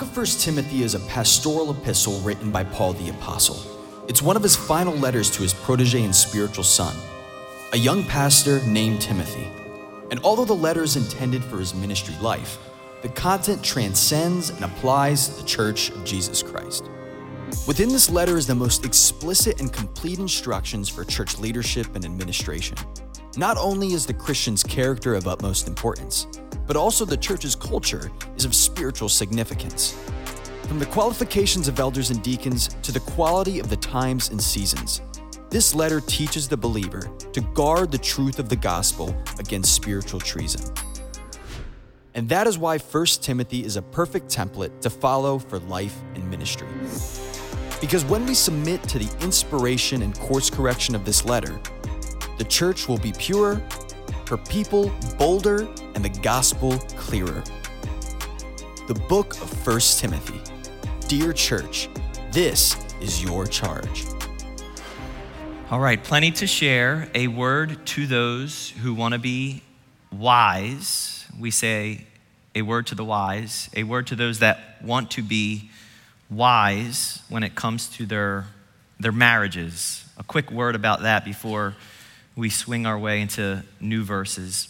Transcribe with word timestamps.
book 0.00 0.08
of 0.08 0.16
1 0.16 0.26
Timothy 0.38 0.82
is 0.82 0.94
a 0.94 1.00
pastoral 1.00 1.70
epistle 1.70 2.20
written 2.20 2.50
by 2.50 2.64
Paul 2.64 2.94
the 2.94 3.10
Apostle. 3.10 3.60
It's 4.08 4.22
one 4.22 4.34
of 4.34 4.42
his 4.42 4.56
final 4.56 4.94
letters 4.94 5.30
to 5.32 5.42
his 5.42 5.52
protege 5.52 6.02
and 6.02 6.16
spiritual 6.16 6.64
son, 6.64 6.96
a 7.74 7.76
young 7.76 8.04
pastor 8.04 8.64
named 8.64 9.02
Timothy. 9.02 9.46
And 10.10 10.18
although 10.24 10.46
the 10.46 10.54
letter 10.54 10.82
is 10.82 10.96
intended 10.96 11.44
for 11.44 11.58
his 11.58 11.74
ministry 11.74 12.14
life, 12.22 12.56
the 13.02 13.10
content 13.10 13.62
transcends 13.62 14.48
and 14.48 14.64
applies 14.64 15.28
to 15.28 15.42
the 15.42 15.46
church 15.46 15.90
of 15.90 16.02
Jesus 16.06 16.42
Christ. 16.42 16.88
Within 17.66 17.90
this 17.90 18.08
letter 18.08 18.38
is 18.38 18.46
the 18.46 18.54
most 18.54 18.86
explicit 18.86 19.60
and 19.60 19.70
complete 19.70 20.18
instructions 20.18 20.88
for 20.88 21.04
church 21.04 21.38
leadership 21.38 21.94
and 21.94 22.06
administration. 22.06 22.78
Not 23.36 23.56
only 23.58 23.92
is 23.92 24.06
the 24.06 24.14
Christian's 24.14 24.64
character 24.64 25.14
of 25.14 25.28
utmost 25.28 25.68
importance, 25.68 26.26
but 26.66 26.76
also 26.76 27.04
the 27.04 27.16
church's 27.16 27.54
culture 27.54 28.10
is 28.36 28.44
of 28.44 28.56
spiritual 28.56 29.08
significance. 29.08 29.96
From 30.64 30.80
the 30.80 30.86
qualifications 30.86 31.68
of 31.68 31.78
elders 31.78 32.10
and 32.10 32.20
deacons 32.24 32.70
to 32.82 32.90
the 32.90 32.98
quality 33.00 33.60
of 33.60 33.70
the 33.70 33.76
times 33.76 34.30
and 34.30 34.42
seasons, 34.42 35.00
this 35.48 35.76
letter 35.76 36.00
teaches 36.00 36.48
the 36.48 36.56
believer 36.56 37.08
to 37.32 37.40
guard 37.54 37.92
the 37.92 37.98
truth 37.98 38.40
of 38.40 38.48
the 38.48 38.56
gospel 38.56 39.16
against 39.38 39.74
spiritual 39.74 40.18
treason. 40.18 40.62
And 42.14 42.28
that 42.30 42.48
is 42.48 42.58
why 42.58 42.78
1 42.78 43.06
Timothy 43.20 43.64
is 43.64 43.76
a 43.76 43.82
perfect 43.82 44.26
template 44.26 44.80
to 44.80 44.90
follow 44.90 45.38
for 45.38 45.60
life 45.60 45.96
and 46.16 46.28
ministry. 46.28 46.68
Because 47.80 48.04
when 48.04 48.26
we 48.26 48.34
submit 48.34 48.82
to 48.88 48.98
the 48.98 49.24
inspiration 49.24 50.02
and 50.02 50.18
course 50.18 50.50
correction 50.50 50.96
of 50.96 51.04
this 51.04 51.24
letter, 51.24 51.60
the 52.40 52.44
church 52.46 52.88
will 52.88 52.96
be 52.96 53.12
pure, 53.12 53.60
her 54.30 54.38
people 54.38 54.90
bolder, 55.18 55.68
and 55.94 56.02
the 56.02 56.20
gospel 56.22 56.78
clearer. 56.96 57.44
The 58.88 58.94
book 59.10 59.34
of 59.42 59.66
1 59.66 59.80
Timothy. 59.98 60.40
Dear 61.06 61.34
church, 61.34 61.90
this 62.32 62.78
is 63.02 63.22
your 63.22 63.44
charge. 63.44 64.06
All 65.70 65.80
right, 65.80 66.02
plenty 66.02 66.30
to 66.30 66.46
share. 66.46 67.10
A 67.14 67.26
word 67.26 67.84
to 67.88 68.06
those 68.06 68.70
who 68.70 68.94
want 68.94 69.12
to 69.12 69.20
be 69.20 69.62
wise. 70.10 71.26
We 71.38 71.50
say 71.50 72.06
a 72.54 72.62
word 72.62 72.86
to 72.86 72.94
the 72.94 73.04
wise, 73.04 73.68
a 73.76 73.82
word 73.82 74.06
to 74.06 74.16
those 74.16 74.38
that 74.38 74.82
want 74.82 75.10
to 75.10 75.22
be 75.22 75.68
wise 76.30 77.20
when 77.28 77.42
it 77.42 77.54
comes 77.54 77.90
to 77.98 78.06
their, 78.06 78.46
their 78.98 79.12
marriages. 79.12 80.06
A 80.16 80.22
quick 80.22 80.50
word 80.50 80.74
about 80.74 81.02
that 81.02 81.26
before 81.26 81.74
we 82.36 82.50
swing 82.50 82.86
our 82.86 82.98
way 82.98 83.20
into 83.20 83.62
new 83.80 84.04
verses. 84.04 84.68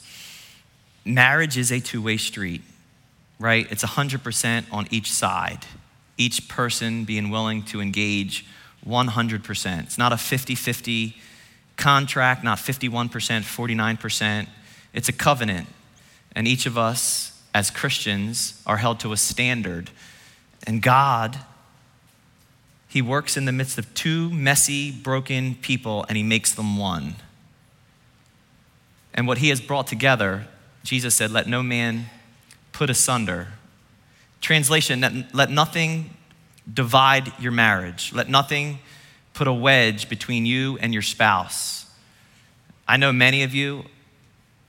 Marriage 1.04 1.56
is 1.56 1.70
a 1.70 1.80
two 1.80 2.02
way 2.02 2.16
street, 2.16 2.62
right? 3.38 3.66
It's 3.70 3.84
100% 3.84 4.66
on 4.72 4.86
each 4.90 5.10
side, 5.10 5.66
each 6.16 6.48
person 6.48 7.04
being 7.04 7.30
willing 7.30 7.62
to 7.64 7.80
engage 7.80 8.46
100%. 8.86 9.82
It's 9.82 9.98
not 9.98 10.12
a 10.12 10.16
50 10.16 10.54
50 10.54 11.16
contract, 11.76 12.44
not 12.44 12.58
51%, 12.58 13.08
49%. 13.08 14.46
It's 14.92 15.08
a 15.08 15.12
covenant. 15.12 15.66
And 16.36 16.46
each 16.46 16.66
of 16.66 16.78
us, 16.78 17.40
as 17.54 17.70
Christians, 17.70 18.62
are 18.66 18.76
held 18.76 19.00
to 19.00 19.12
a 19.12 19.16
standard. 19.16 19.90
And 20.66 20.82
God, 20.82 21.38
He 22.86 23.02
works 23.02 23.36
in 23.36 23.46
the 23.46 23.52
midst 23.52 23.78
of 23.78 23.92
two 23.94 24.30
messy, 24.30 24.90
broken 24.90 25.56
people, 25.56 26.04
and 26.08 26.16
He 26.16 26.22
makes 26.22 26.52
them 26.52 26.76
one. 26.76 27.16
And 29.14 29.26
what 29.26 29.38
he 29.38 29.48
has 29.48 29.60
brought 29.60 29.86
together, 29.86 30.46
Jesus 30.82 31.14
said, 31.14 31.30
let 31.30 31.46
no 31.46 31.62
man 31.62 32.06
put 32.72 32.90
asunder. 32.90 33.48
Translation, 34.40 35.26
let 35.32 35.50
nothing 35.50 36.10
divide 36.72 37.32
your 37.40 37.52
marriage. 37.52 38.12
Let 38.14 38.28
nothing 38.28 38.78
put 39.34 39.48
a 39.48 39.52
wedge 39.52 40.08
between 40.08 40.46
you 40.46 40.78
and 40.80 40.92
your 40.92 41.02
spouse. 41.02 41.86
I 42.86 42.96
know 42.96 43.12
many 43.12 43.42
of 43.42 43.54
you 43.54 43.84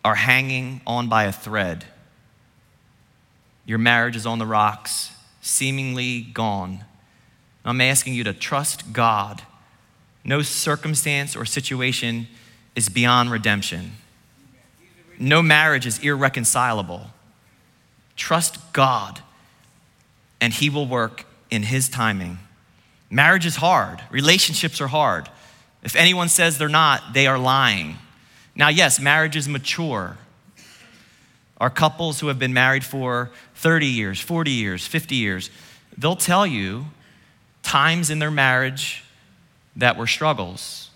are 0.03 0.15
hanging 0.15 0.81
on 0.85 1.07
by 1.07 1.25
a 1.25 1.31
thread. 1.31 1.85
Your 3.65 3.77
marriage 3.77 4.15
is 4.15 4.25
on 4.25 4.39
the 4.39 4.45
rocks, 4.45 5.11
seemingly 5.41 6.21
gone. 6.21 6.83
I'm 7.63 7.81
asking 7.81 8.15
you 8.15 8.23
to 8.23 8.33
trust 8.33 8.91
God. 8.91 9.43
No 10.23 10.41
circumstance 10.41 11.35
or 11.35 11.45
situation 11.45 12.27
is 12.75 12.89
beyond 12.89 13.31
redemption 13.31 13.93
no 15.21 15.41
marriage 15.41 15.85
is 15.85 15.99
irreconcilable. 15.99 17.07
Trust 18.15 18.73
God, 18.73 19.21
and 20.41 20.51
He 20.51 20.69
will 20.69 20.87
work 20.87 21.25
in 21.49 21.63
His 21.63 21.87
timing. 21.87 22.39
Marriage 23.09 23.45
is 23.45 23.57
hard, 23.57 24.01
relationships 24.09 24.81
are 24.81 24.87
hard. 24.87 25.29
If 25.83 25.95
anyone 25.95 26.29
says 26.29 26.57
they're 26.57 26.69
not, 26.69 27.13
they 27.13 27.27
are 27.27 27.37
lying. 27.37 27.97
Now, 28.55 28.69
yes, 28.69 28.99
marriage 28.99 29.35
is 29.35 29.47
mature. 29.47 30.17
Our 31.57 31.69
couples 31.69 32.19
who 32.19 32.27
have 32.27 32.39
been 32.39 32.53
married 32.53 32.83
for 32.83 33.31
30 33.55 33.87
years, 33.87 34.19
40 34.19 34.51
years, 34.51 34.85
50 34.87 35.15
years, 35.15 35.49
they'll 35.97 36.15
tell 36.15 36.45
you 36.45 36.85
times 37.63 38.09
in 38.09 38.19
their 38.19 38.31
marriage 38.31 39.03
that 39.75 39.97
were 39.97 40.07
struggles, 40.07 40.89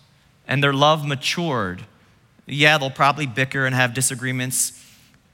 and 0.47 0.63
their 0.63 0.73
love 0.73 1.05
matured 1.05 1.85
yeah, 2.47 2.77
they'll 2.77 2.89
probably 2.89 3.25
bicker 3.25 3.65
and 3.65 3.73
have 3.73 3.93
disagreements 3.93 4.81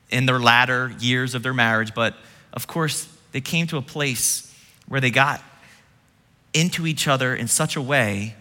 in 0.09 0.25
their 0.25 0.39
latter 0.39 0.93
years 0.99 1.35
of 1.35 1.43
their 1.43 1.53
marriage, 1.53 1.93
but 1.93 2.15
of 2.53 2.67
course, 2.67 3.07
they 3.31 3.41
came 3.41 3.67
to 3.67 3.77
a 3.77 3.81
place 3.81 4.53
where 4.87 4.99
they 5.01 5.11
got 5.11 5.41
into 6.53 6.85
each 6.85 7.07
other 7.07 7.33
in 7.33 7.47
such 7.47 7.75
a 7.75 7.81
way 7.81 8.35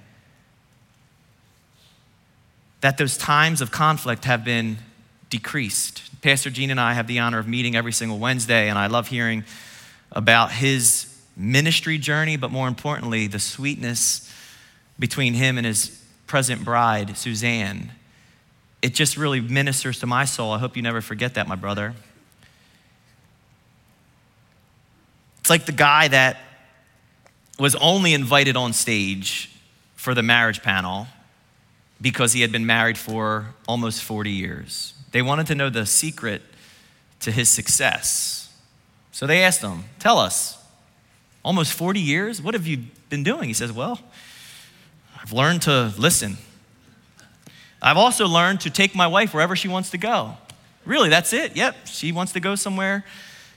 that 2.80 2.98
those 2.98 3.16
times 3.16 3.60
of 3.60 3.70
conflict 3.70 4.24
have 4.24 4.44
been 4.44 4.78
decreased. 5.28 6.02
Pastor 6.22 6.50
Gene 6.50 6.70
and 6.70 6.80
I 6.80 6.94
have 6.94 7.06
the 7.06 7.20
honor 7.20 7.38
of 7.38 7.46
meeting 7.46 7.76
every 7.76 7.92
single 7.92 8.18
Wednesday, 8.18 8.68
and 8.68 8.78
I 8.78 8.88
love 8.88 9.08
hearing 9.08 9.44
about 10.10 10.50
his 10.50 11.06
ministry 11.36 11.98
journey, 11.98 12.36
but 12.36 12.50
more 12.50 12.66
importantly, 12.66 13.26
the 13.26 13.38
sweetness 13.38 14.32
between 14.98 15.34
him 15.34 15.56
and 15.56 15.66
his 15.66 16.02
present 16.26 16.64
bride, 16.64 17.16
Suzanne 17.16 17.92
it 18.82 18.94
just 18.94 19.16
really 19.16 19.40
ministers 19.40 19.98
to 20.00 20.06
my 20.06 20.24
soul. 20.24 20.52
I 20.52 20.58
hope 20.58 20.76
you 20.76 20.82
never 20.82 21.00
forget 21.00 21.34
that, 21.34 21.46
my 21.46 21.56
brother. 21.56 21.94
It's 25.40 25.50
like 25.50 25.66
the 25.66 25.72
guy 25.72 26.08
that 26.08 26.38
was 27.58 27.74
only 27.76 28.14
invited 28.14 28.56
on 28.56 28.72
stage 28.72 29.50
for 29.96 30.14
the 30.14 30.22
marriage 30.22 30.62
panel 30.62 31.06
because 32.00 32.32
he 32.32 32.40
had 32.40 32.50
been 32.50 32.64
married 32.64 32.96
for 32.96 33.54
almost 33.68 34.02
40 34.02 34.30
years. 34.30 34.94
They 35.12 35.22
wanted 35.22 35.46
to 35.48 35.54
know 35.54 35.68
the 35.68 35.84
secret 35.84 36.42
to 37.20 37.30
his 37.30 37.48
success. 37.48 38.50
So 39.12 39.26
they 39.26 39.42
asked 39.42 39.60
him, 39.60 39.84
Tell 39.98 40.18
us, 40.18 40.56
almost 41.44 41.74
40 41.74 42.00
years? 42.00 42.40
What 42.40 42.54
have 42.54 42.66
you 42.66 42.84
been 43.10 43.22
doing? 43.22 43.48
He 43.48 43.54
says, 43.54 43.72
Well, 43.72 44.00
I've 45.20 45.32
learned 45.32 45.62
to 45.62 45.92
listen. 45.98 46.38
I've 47.82 47.96
also 47.96 48.26
learned 48.26 48.60
to 48.62 48.70
take 48.70 48.94
my 48.94 49.06
wife 49.06 49.32
wherever 49.32 49.56
she 49.56 49.68
wants 49.68 49.90
to 49.90 49.98
go. 49.98 50.36
Really, 50.84 51.08
that's 51.08 51.32
it. 51.32 51.56
Yep, 51.56 51.86
she 51.86 52.12
wants 52.12 52.32
to 52.32 52.40
go 52.40 52.54
somewhere, 52.54 53.04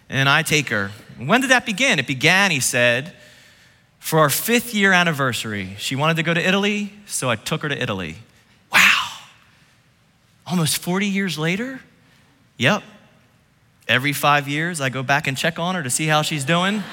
and 0.09 0.29
I 0.29 0.43
take 0.43 0.69
her. 0.69 0.91
When 1.17 1.41
did 1.41 1.49
that 1.49 1.65
begin? 1.65 1.99
It 1.99 2.07
began, 2.07 2.51
he 2.51 2.59
said, 2.59 3.13
for 3.99 4.19
our 4.19 4.29
fifth 4.29 4.73
year 4.73 4.91
anniversary. 4.91 5.75
She 5.77 5.95
wanted 5.95 6.17
to 6.17 6.23
go 6.23 6.33
to 6.33 6.45
Italy, 6.45 6.93
so 7.05 7.29
I 7.29 7.35
took 7.35 7.61
her 7.61 7.69
to 7.69 7.81
Italy. 7.81 8.17
Wow. 8.71 9.07
Almost 10.45 10.77
40 10.79 11.07
years 11.07 11.37
later? 11.37 11.81
Yep. 12.57 12.83
Every 13.87 14.13
five 14.13 14.47
years, 14.47 14.79
I 14.79 14.89
go 14.89 15.03
back 15.03 15.27
and 15.27 15.37
check 15.37 15.59
on 15.59 15.75
her 15.75 15.83
to 15.83 15.89
see 15.89 16.07
how 16.07 16.21
she's 16.21 16.45
doing. 16.45 16.83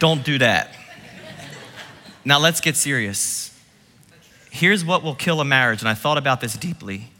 Don't 0.00 0.24
do 0.24 0.38
that. 0.38 0.74
Now 2.24 2.38
let's 2.38 2.60
get 2.60 2.74
serious. 2.74 3.56
Here's 4.50 4.82
what 4.82 5.02
will 5.02 5.14
kill 5.14 5.40
a 5.40 5.44
marriage, 5.44 5.80
and 5.80 5.88
I 5.88 5.94
thought 5.94 6.16
about 6.16 6.40
this 6.40 6.56
deeply. 6.56 7.10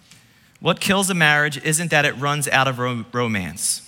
What 0.60 0.80
kills 0.80 1.10
a 1.10 1.14
marriage 1.14 1.62
isn't 1.62 1.90
that 1.90 2.06
it 2.06 2.12
runs 2.12 2.48
out 2.48 2.66
of 2.66 2.78
rom- 2.78 3.04
romance. 3.12 3.86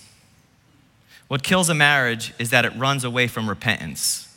What 1.27 1.41
kills 1.41 1.69
a 1.69 1.73
marriage 1.73 2.33
is 2.37 2.51
that 2.51 2.65
it 2.65 2.75
runs 2.75 3.03
away 3.03 3.27
from 3.27 3.49
repentance. 3.49 4.29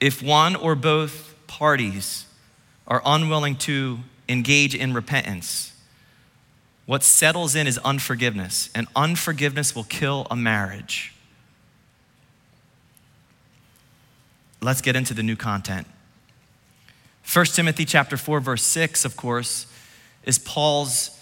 If 0.00 0.22
one 0.22 0.56
or 0.56 0.74
both 0.74 1.34
parties 1.46 2.24
are 2.88 3.02
unwilling 3.04 3.56
to 3.56 3.98
engage 4.30 4.74
in 4.74 4.94
repentance, 4.94 5.74
what 6.86 7.02
settles 7.02 7.54
in 7.54 7.66
is 7.66 7.76
unforgiveness, 7.78 8.70
and 8.74 8.88
unforgiveness 8.96 9.76
will 9.76 9.84
kill 9.84 10.26
a 10.30 10.36
marriage. 10.36 11.12
Let's 14.62 14.80
get 14.80 14.94
into 14.94 15.12
the 15.12 15.22
new 15.22 15.36
content. 15.36 15.86
1 17.32 17.46
Timothy 17.46 17.84
chapter 17.84 18.16
4 18.16 18.40
verse 18.40 18.62
6 18.62 19.04
of 19.04 19.16
course 19.16 19.66
is 20.24 20.38
Paul's 20.38 21.18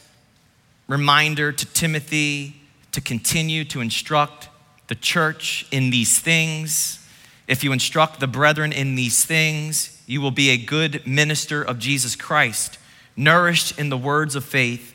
reminder 0.89 1.53
to 1.53 1.67
Timothy 1.67 2.61
to 2.93 3.01
continue 3.01 3.65
to 3.65 3.81
instruct 3.81 4.49
the 4.89 4.95
church 4.95 5.67
in 5.71 5.91
these 5.91 6.19
things. 6.19 7.07
If 7.47 7.65
you 7.65 7.73
instruct 7.73 8.21
the 8.21 8.27
brethren 8.27 8.73
in 8.73 8.95
these 8.95 9.25
things, 9.25 10.03
you 10.07 10.21
will 10.21 10.31
be 10.31 10.51
a 10.51 10.57
good 10.57 11.07
minister 11.07 11.63
of 11.63 11.79
Jesus 11.79 12.17
Christ, 12.17 12.79
nourished 13.17 13.79
in 13.79 13.89
the 13.89 13.97
words 13.97 14.35
of 14.35 14.45
faith 14.45 14.95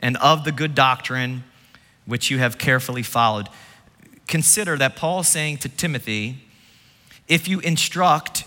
and 0.00 0.16
of 0.18 0.44
the 0.44 0.52
good 0.52 0.74
doctrine 0.74 1.44
which 2.04 2.30
you 2.30 2.38
have 2.38 2.58
carefully 2.58 3.02
followed. 3.02 3.48
Consider 4.26 4.76
that 4.76 4.96
Paul 4.96 5.20
is 5.20 5.28
saying 5.28 5.58
to 5.58 5.68
Timothy, 5.68 6.47
if 7.28 7.46
you 7.46 7.60
instruct 7.60 8.44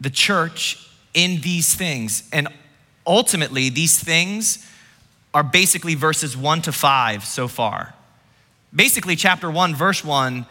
the 0.00 0.10
church 0.10 0.88
in 1.14 1.40
these 1.40 1.74
things, 1.74 2.28
and 2.32 2.48
ultimately 3.06 3.70
these 3.70 3.98
things 3.98 4.66
are 5.32 5.42
basically 5.42 5.94
verses 5.94 6.36
one 6.36 6.62
to 6.62 6.72
five 6.72 7.24
so 7.24 7.48
far. 7.48 7.94
Basically, 8.74 9.16
chapter 9.16 9.50
one, 9.50 9.74
verse 9.74 10.04
one 10.04 10.46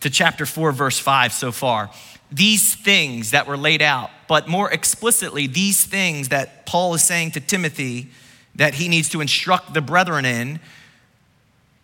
to 0.00 0.10
chapter 0.10 0.46
four, 0.46 0.72
verse 0.72 0.98
five 0.98 1.32
so 1.32 1.52
far. 1.52 1.90
These 2.30 2.74
things 2.74 3.32
that 3.32 3.46
were 3.46 3.56
laid 3.56 3.82
out, 3.82 4.10
but 4.28 4.46
more 4.46 4.70
explicitly, 4.70 5.46
these 5.46 5.84
things 5.84 6.28
that 6.28 6.66
Paul 6.66 6.94
is 6.94 7.02
saying 7.02 7.32
to 7.32 7.40
Timothy 7.40 8.08
that 8.54 8.74
he 8.74 8.88
needs 8.88 9.08
to 9.10 9.20
instruct 9.20 9.74
the 9.74 9.80
brethren 9.80 10.24
in 10.24 10.60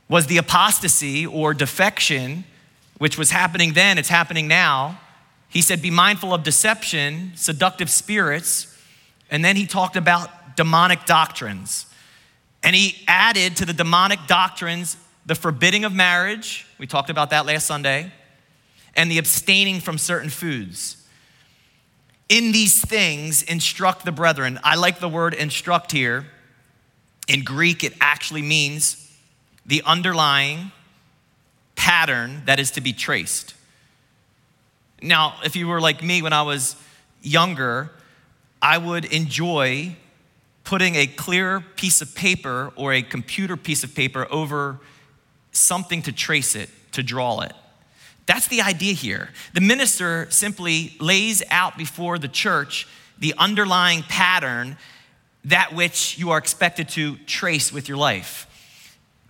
was 0.09 0.27
the 0.27 0.37
apostasy 0.37 1.27
or 1.27 1.53
defection, 1.55 2.45
which 2.99 3.19
was 3.19 3.31
happening 3.31 3.73
then, 3.73 3.99
it's 3.99 4.09
happening 4.09 4.47
now. 4.47 5.01
He 5.49 5.63
said, 5.63 5.83
Be 5.83 5.91
mindful 5.91 6.35
of 6.35 6.43
deception, 6.43 7.33
seductive 7.35 7.91
spirits, 7.91 8.77
and 9.31 9.45
then 9.45 9.57
he 9.57 9.67
talked 9.67 9.97
about 9.97 10.57
demonic 10.57 11.05
doctrines. 11.05 11.87
And 12.63 12.75
he 12.75 13.05
added 13.07 13.57
to 13.57 13.65
the 13.65 13.73
demonic 13.73 14.21
doctrines 14.27 14.97
the 15.27 15.35
forbidding 15.35 15.85
of 15.85 15.93
marriage. 15.93 16.67
We 16.79 16.87
talked 16.87 17.11
about 17.11 17.31
that 17.31 17.47
last 17.47 17.67
Sunday. 17.67 18.13
And 18.95 19.11
the 19.11 19.19
abstaining 19.19 19.81
from 19.81 19.99
certain 19.99 20.31
foods. 20.31 20.97
In 22.29 22.53
these 22.53 22.81
things, 22.81 23.43
instruct 23.43 24.05
the 24.05 24.13
brethren. 24.13 24.59
I 24.65 24.77
like 24.77 25.01
the 25.01 25.09
word 25.09 25.35
instruct 25.35 25.93
here. 25.93 26.27
In 27.29 27.45
Greek, 27.45 27.85
it 27.85 27.93
actually 28.01 28.43
means 28.43 29.03
the 29.67 29.83
underlying 29.85 30.71
pattern 31.75 32.43
that 32.47 32.59
is 32.59 32.71
to 32.73 32.81
be 32.81 32.93
traced. 32.93 33.56
Now, 35.03 35.35
if 35.45 35.57
you 35.57 35.69
were 35.69 35.81
like 35.81 36.03
me 36.03 36.23
when 36.23 36.33
I 36.33 36.43
was 36.43 36.77
younger, 37.23 37.91
I 38.63 38.79
would 38.79 39.05
enjoy 39.07 39.97
putting 40.65 40.97
a 40.97 41.07
clear 41.07 41.61
piece 41.61 42.01
of 42.01 42.15
paper 42.15 42.73
or 42.77 42.93
a 42.93 43.03
computer 43.03 43.57
piece 43.57 43.85
of 43.85 43.95
paper 43.95 44.27
over 44.31 44.81
something 45.53 46.03
to 46.03 46.13
trace 46.13 46.57
it, 46.57 46.71
to 46.93 47.03
draw 47.03 47.41
it. 47.41 47.53
That's 48.27 48.49
the 48.49 48.63
idea 48.63 48.93
here. 48.93 49.31
The 49.55 49.61
minister 49.61 50.27
simply 50.31 50.97
lays 50.99 51.43
out 51.51 51.79
before 51.79 52.19
the 52.19 52.29
church 52.29 52.89
the 53.19 53.35
underlying 53.39 54.03
pattern 54.03 54.77
that 55.45 55.73
which 55.73 56.19
you 56.19 56.31
are 56.31 56.39
expected 56.39 56.89
to 56.91 57.17
trace 57.19 57.73
with 57.73 57.89
your 57.89 57.97
life. 57.97 58.43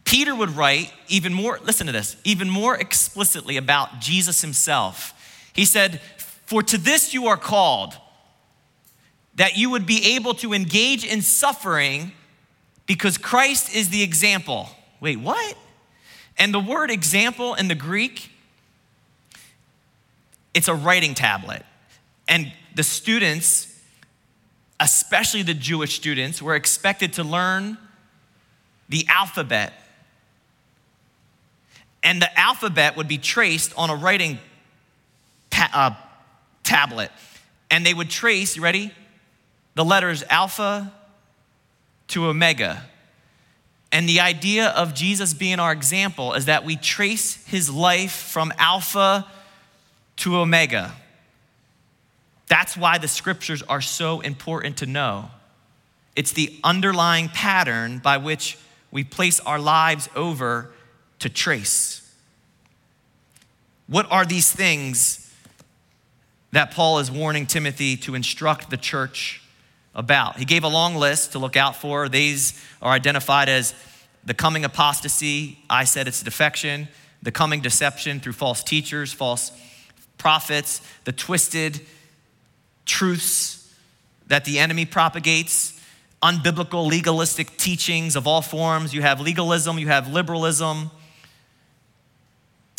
Peter 0.05 0.35
would 0.35 0.51
write 0.51 0.93
even 1.09 1.35
more, 1.35 1.59
listen 1.65 1.87
to 1.87 1.93
this, 1.93 2.17
even 2.25 2.49
more 2.49 2.77
explicitly 2.77 3.57
about 3.57 4.01
Jesus 4.01 4.41
himself. 4.41 5.13
He 5.57 5.65
said, 5.65 6.01
For 6.45 6.63
to 6.63 6.79
this 6.79 7.13
you 7.13 7.27
are 7.27 7.37
called, 7.37 7.97
that 9.35 9.57
you 9.57 9.71
would 9.71 9.87
be 9.87 10.15
able 10.15 10.35
to 10.35 10.53
engage 10.53 11.05
in 11.05 11.23
suffering 11.23 12.13
because 12.87 13.19
Christ 13.19 13.75
is 13.75 13.89
the 13.89 14.03
example. 14.03 14.69
Wait, 15.01 15.19
what? 15.19 15.57
And 16.39 16.55
the 16.55 16.61
word 16.61 16.91
example 16.91 17.55
in 17.55 17.69
the 17.69 17.75
Greek, 17.75 18.31
it's 20.55 20.69
a 20.69 20.75
writing 20.75 21.15
tablet. 21.15 21.65
And 22.29 22.53
the 22.75 22.83
students, 22.83 23.75
especially 24.79 25.43
the 25.43 25.55
Jewish 25.55 25.97
students, 25.97 26.41
were 26.41 26.55
expected 26.55 27.15
to 27.15 27.25
learn 27.25 27.77
the 28.89 29.07
alphabet 29.09 29.73
and 32.07 32.23
the 32.23 32.39
alphabet 32.39 32.97
would 32.97 33.09
be 33.09 33.19
traced 33.19 33.73
on 33.77 33.91
a 33.91 33.97
writing 33.97 34.39
ta- 35.57 35.71
uh, 35.73 35.95
tablet. 36.63 37.11
And 37.71 37.85
they 37.85 37.95
would 37.95 38.11
trace, 38.11 38.57
you 38.57 38.63
ready? 38.63 38.93
The 39.75 39.85
letters 39.85 40.23
alpha 40.29 40.93
to 42.09 42.27
omega. 42.27 42.85
And 43.91 44.09
the 44.09 44.21
idea 44.21 44.69
of 44.69 44.95
Jesus 44.95 45.33
being 45.33 45.59
our 45.59 45.73
example 45.73 46.35
is 46.35 46.45
that 46.47 46.65
we 46.65 46.77
trace 46.77 47.45
his 47.47 47.71
life 47.71 48.13
from 48.13 48.53
alpha 48.59 49.27
to 50.17 50.37
omega. 50.37 50.93
That's 52.49 52.77
why 52.77 52.99
the 52.99 53.09
scriptures 53.09 53.63
are 53.63 53.81
so 53.81 54.21
important 54.21 54.79
to 54.79 54.87
know. 54.87 55.31
It's 56.15 56.33
the 56.33 56.59
underlying 56.63 57.29
pattern 57.29 57.99
by 57.99 58.19
which 58.19 58.59
we 58.91 59.05
place 59.05 59.41
our 59.41 59.59
lives 59.59 60.09
over 60.15 60.71
to 61.19 61.29
trace. 61.29 62.03
What 63.87 64.11
are 64.11 64.25
these 64.25 64.51
things 64.51 65.26
that 66.57 66.71
Paul 66.71 67.01
is 67.01 67.11
warning 67.11 67.45
Timothy 67.45 67.99
to 67.99 68.15
instruct 68.15 68.71
the 68.71 68.79
church 68.79 69.43
about? 69.95 70.39
He 70.39 70.47
gave 70.47 70.65
a 70.65 70.69
long 70.69 70.97
list 70.97 71.33
to 71.33 71.39
look 71.39 71.55
out 71.55 71.77
for. 71.77 72.09
These 72.09 72.59
are 72.81 72.93
identified 72.93 73.51
as 73.51 73.75
the 74.25 74.33
coming 74.33 74.65
apostasy. 74.65 75.59
I 75.69 75.85
said 75.85 76.09
it's 76.09 76.23
defection, 76.23 76.89
the 77.23 77.31
coming 77.31 77.61
deception 77.61 78.21
through 78.21 78.33
false 78.33 78.63
teachers, 78.63 79.13
false 79.13 79.53
prophets, 80.17 80.81
the 81.05 81.13
twisted 81.13 81.83
truths 82.87 83.71
that 84.29 84.47
the 84.47 84.59
enemy 84.59 84.87
propagates, 84.87 85.79
unbiblical 86.23 86.89
legalistic 86.89 87.55
teachings 87.59 88.17
of 88.17 88.27
all 88.27 88.41
forms. 88.41 88.95
You 88.95 89.03
have 89.03 89.21
legalism, 89.21 89.79
you 89.79 89.89
have 89.89 90.11
liberalism, 90.11 90.91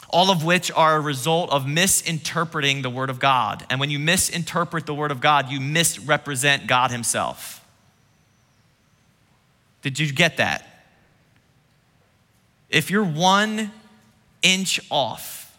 all 0.10 0.32
of 0.32 0.44
which 0.44 0.72
are 0.72 0.96
a 0.96 1.00
result 1.00 1.50
of 1.52 1.68
misinterpreting 1.68 2.82
the 2.82 2.90
Word 2.90 3.10
of 3.10 3.20
God. 3.20 3.66
And 3.70 3.80
when 3.80 3.90
you 3.90 4.00
misinterpret 4.00 4.86
the 4.86 4.94
Word 4.94 5.12
of 5.12 5.20
God, 5.20 5.50
you 5.50 5.60
misrepresent 5.60 6.68
God 6.68 6.92
Himself. 6.92 7.66
Did 9.82 10.00
you 10.00 10.12
get 10.12 10.38
that? 10.38 10.66
If 12.70 12.90
you're 12.92 13.06
one 13.06 13.72
inch 14.42 14.80
off 14.90 15.58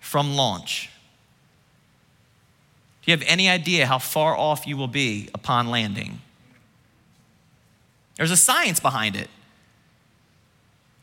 from 0.00 0.36
launch, 0.36 0.90
do 3.02 3.12
you 3.12 3.16
have 3.16 3.26
any 3.28 3.48
idea 3.48 3.86
how 3.86 3.98
far 3.98 4.36
off 4.36 4.66
you 4.66 4.76
will 4.76 4.88
be 4.88 5.28
upon 5.32 5.68
landing? 5.68 6.20
There's 8.16 8.30
a 8.30 8.36
science 8.36 8.80
behind 8.80 9.16
it. 9.16 9.28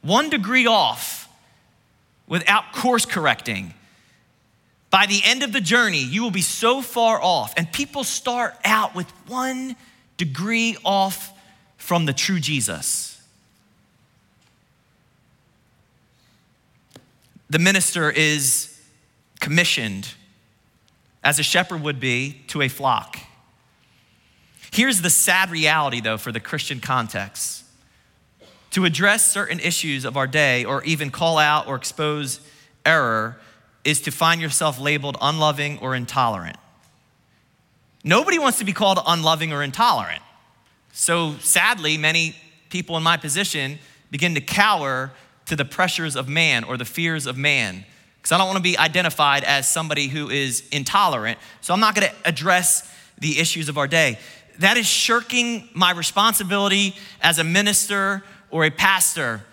One 0.02 0.30
degree 0.30 0.68
off 0.68 1.23
without 2.28 2.74
course 2.74 3.06
correcting, 3.06 3.74
by 4.90 5.08
the 5.08 5.22
end 5.26 5.42
of 5.42 5.52
the 5.52 5.62
journey, 5.62 6.04
you 6.04 6.22
will 6.22 6.32
be 6.32 6.44
so 6.44 6.82
far 6.82 7.20
off. 7.22 7.54
And 7.58 7.72
people 7.72 8.04
start 8.04 8.56
out 8.64 8.94
with 8.94 9.10
one 9.28 9.76
degree 10.18 10.78
off 10.84 11.32
from 11.78 12.06
the 12.06 12.14
true 12.14 12.40
Jesus. 12.40 13.20
The 17.50 17.60
minister 17.60 18.10
is 18.10 18.80
commissioned, 19.40 20.14
as 21.24 21.40
a 21.40 21.44
shepherd 21.44 21.82
would 21.82 22.00
be, 22.00 22.42
to 22.48 22.62
a 22.62 22.68
flock. 22.68 23.18
Here's 24.72 25.02
the 25.02 25.10
sad 25.10 25.52
reality, 25.52 26.02
though, 26.02 26.18
for 26.18 26.32
the 26.32 26.40
Christian 26.40 26.80
context 26.80 27.63
to 28.74 28.86
address 28.86 29.32
certain 29.32 29.60
issues 29.60 30.04
of 30.04 30.18
our 30.18 30.28
day 30.28 30.66
or 30.66 30.84
even 30.84 31.12
call 31.12 31.38
out 31.38 31.68
or 31.68 31.76
expose 31.76 32.40
error 32.86 33.38
is 33.84 34.02
to 34.02 34.12
find 34.12 34.42
yourself 34.42 34.80
labeled 34.80 35.16
unloving 35.22 35.78
or 35.80 35.96
intolerant. 35.96 36.58
Nobody 38.04 38.40
wants 38.40 38.58
to 38.60 38.66
be 38.66 38.74
called 38.74 39.00
unloving 39.06 39.54
or 39.54 39.64
intolerant. 39.64 40.22
So 40.92 41.36
sadly, 41.40 41.98
many 41.98 42.36
people 42.70 42.98
in 42.98 43.04
my 43.04 43.16
position 43.16 43.78
begin 44.10 44.34
to 44.36 44.42
cower 44.42 45.12
to 45.46 45.56
the 45.56 45.66
pressures 45.66 46.16
of 46.16 46.28
man 46.28 46.64
or 46.64 46.76
the 46.76 46.86
fears 46.86 47.28
of 47.28 47.38
man. 47.38 47.86
Because 48.18 48.32
I 48.32 48.38
don't 48.38 48.48
want 48.48 48.58
to 48.58 48.64
be 48.64 48.78
identified 48.78 49.44
as 49.44 49.70
somebody 49.70 50.08
who 50.08 50.30
is 50.30 50.64
intolerant. 50.72 51.38
So 51.62 51.74
I'm 51.74 51.80
not 51.80 51.94
going 51.94 52.08
to 52.08 52.16
address 52.26 52.92
the 53.20 53.40
issues 53.40 53.70
of 53.70 53.78
our 53.78 53.88
day. 53.88 54.18
That 54.60 54.78
is 54.78 54.88
shirking 54.88 55.70
my 55.74 55.92
responsibility 55.92 56.96
as 57.22 57.38
a 57.38 57.44
minister 57.44 58.24
or 58.54 58.64
a 58.64 58.70
pastor, 58.70 59.44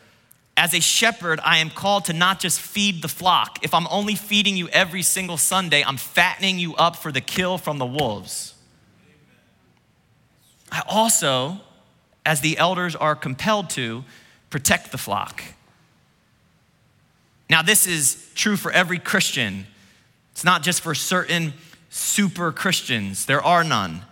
as 0.59 0.75
a 0.75 0.80
shepherd, 0.80 1.40
I 1.42 1.57
am 1.57 1.71
called 1.71 2.04
to 2.04 2.12
not 2.12 2.38
just 2.38 2.61
feed 2.61 3.00
the 3.00 3.09
flock. 3.09 3.59
If 3.62 3.73
I'm 3.73 3.87
only 3.90 4.14
feeding 4.14 4.59
you 4.59 4.69
every 4.69 5.00
single 5.00 5.38
Sunday, 5.38 5.83
I'm 5.83 5.97
fattening 5.97 6.59
you 6.59 6.76
up 6.76 6.97
for 6.97 7.11
the 7.11 7.23
kill 7.23 7.57
from 7.57 7.78
the 7.78 7.87
wolves. 7.87 8.54
I 10.71 10.83
also 10.87 11.61
as 12.26 12.42
the 12.42 12.59
elders 12.59 12.95
are 12.95 13.16
compelled 13.16 13.71
to 13.71 14.04
protect 14.50 14.92
the 14.92 14.99
flock. 14.99 15.42
Now, 17.49 17.62
this 17.62 17.87
is 17.87 18.30
true 18.35 18.57
for 18.57 18.71
every 18.71 18.99
Christian. 18.99 19.66
It's 20.33 20.45
not 20.45 20.62
just 20.62 20.83
for 20.83 20.95
certain 20.95 21.54
super 21.88 22.52
Christians, 22.52 23.25
there 23.25 23.42
are 23.42 23.64
none. 23.64 24.02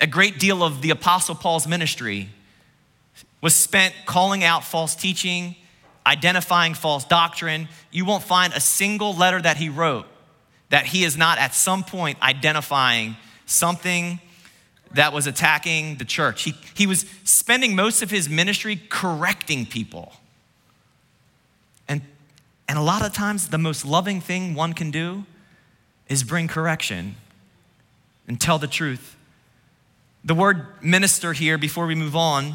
A 0.00 0.08
great 0.08 0.40
deal 0.40 0.64
of 0.64 0.82
the 0.82 0.90
Apostle 0.90 1.36
Paul's 1.36 1.68
ministry 1.68 2.30
was 3.40 3.54
spent 3.54 3.94
calling 4.06 4.44
out 4.44 4.64
false 4.64 4.94
teaching, 4.94 5.56
identifying 6.06 6.74
false 6.74 7.04
doctrine. 7.04 7.68
You 7.90 8.04
won't 8.04 8.22
find 8.22 8.52
a 8.52 8.60
single 8.60 9.14
letter 9.14 9.40
that 9.40 9.56
he 9.56 9.68
wrote 9.68 10.06
that 10.70 10.86
he 10.86 11.04
is 11.04 11.16
not 11.16 11.38
at 11.38 11.54
some 11.54 11.84
point 11.84 12.20
identifying 12.22 13.16
something 13.44 14.20
that 14.92 15.12
was 15.12 15.26
attacking 15.26 15.96
the 15.96 16.04
church. 16.04 16.42
He, 16.42 16.54
he 16.74 16.86
was 16.86 17.04
spending 17.24 17.76
most 17.76 18.02
of 18.02 18.10
his 18.10 18.28
ministry 18.28 18.80
correcting 18.88 19.66
people. 19.66 20.12
And, 21.88 22.02
and 22.68 22.78
a 22.78 22.82
lot 22.82 23.04
of 23.04 23.12
times, 23.12 23.48
the 23.48 23.58
most 23.58 23.84
loving 23.84 24.20
thing 24.20 24.54
one 24.54 24.72
can 24.72 24.90
do 24.90 25.26
is 26.08 26.24
bring 26.24 26.48
correction 26.48 27.16
and 28.26 28.40
tell 28.40 28.58
the 28.58 28.66
truth. 28.66 29.16
The 30.24 30.34
word 30.34 30.66
minister 30.82 31.32
here, 31.32 31.58
before 31.58 31.86
we 31.86 31.94
move 31.94 32.16
on, 32.16 32.54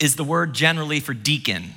is 0.00 0.16
the 0.16 0.24
word 0.24 0.52
generally 0.52 1.00
for 1.00 1.14
deacon, 1.14 1.74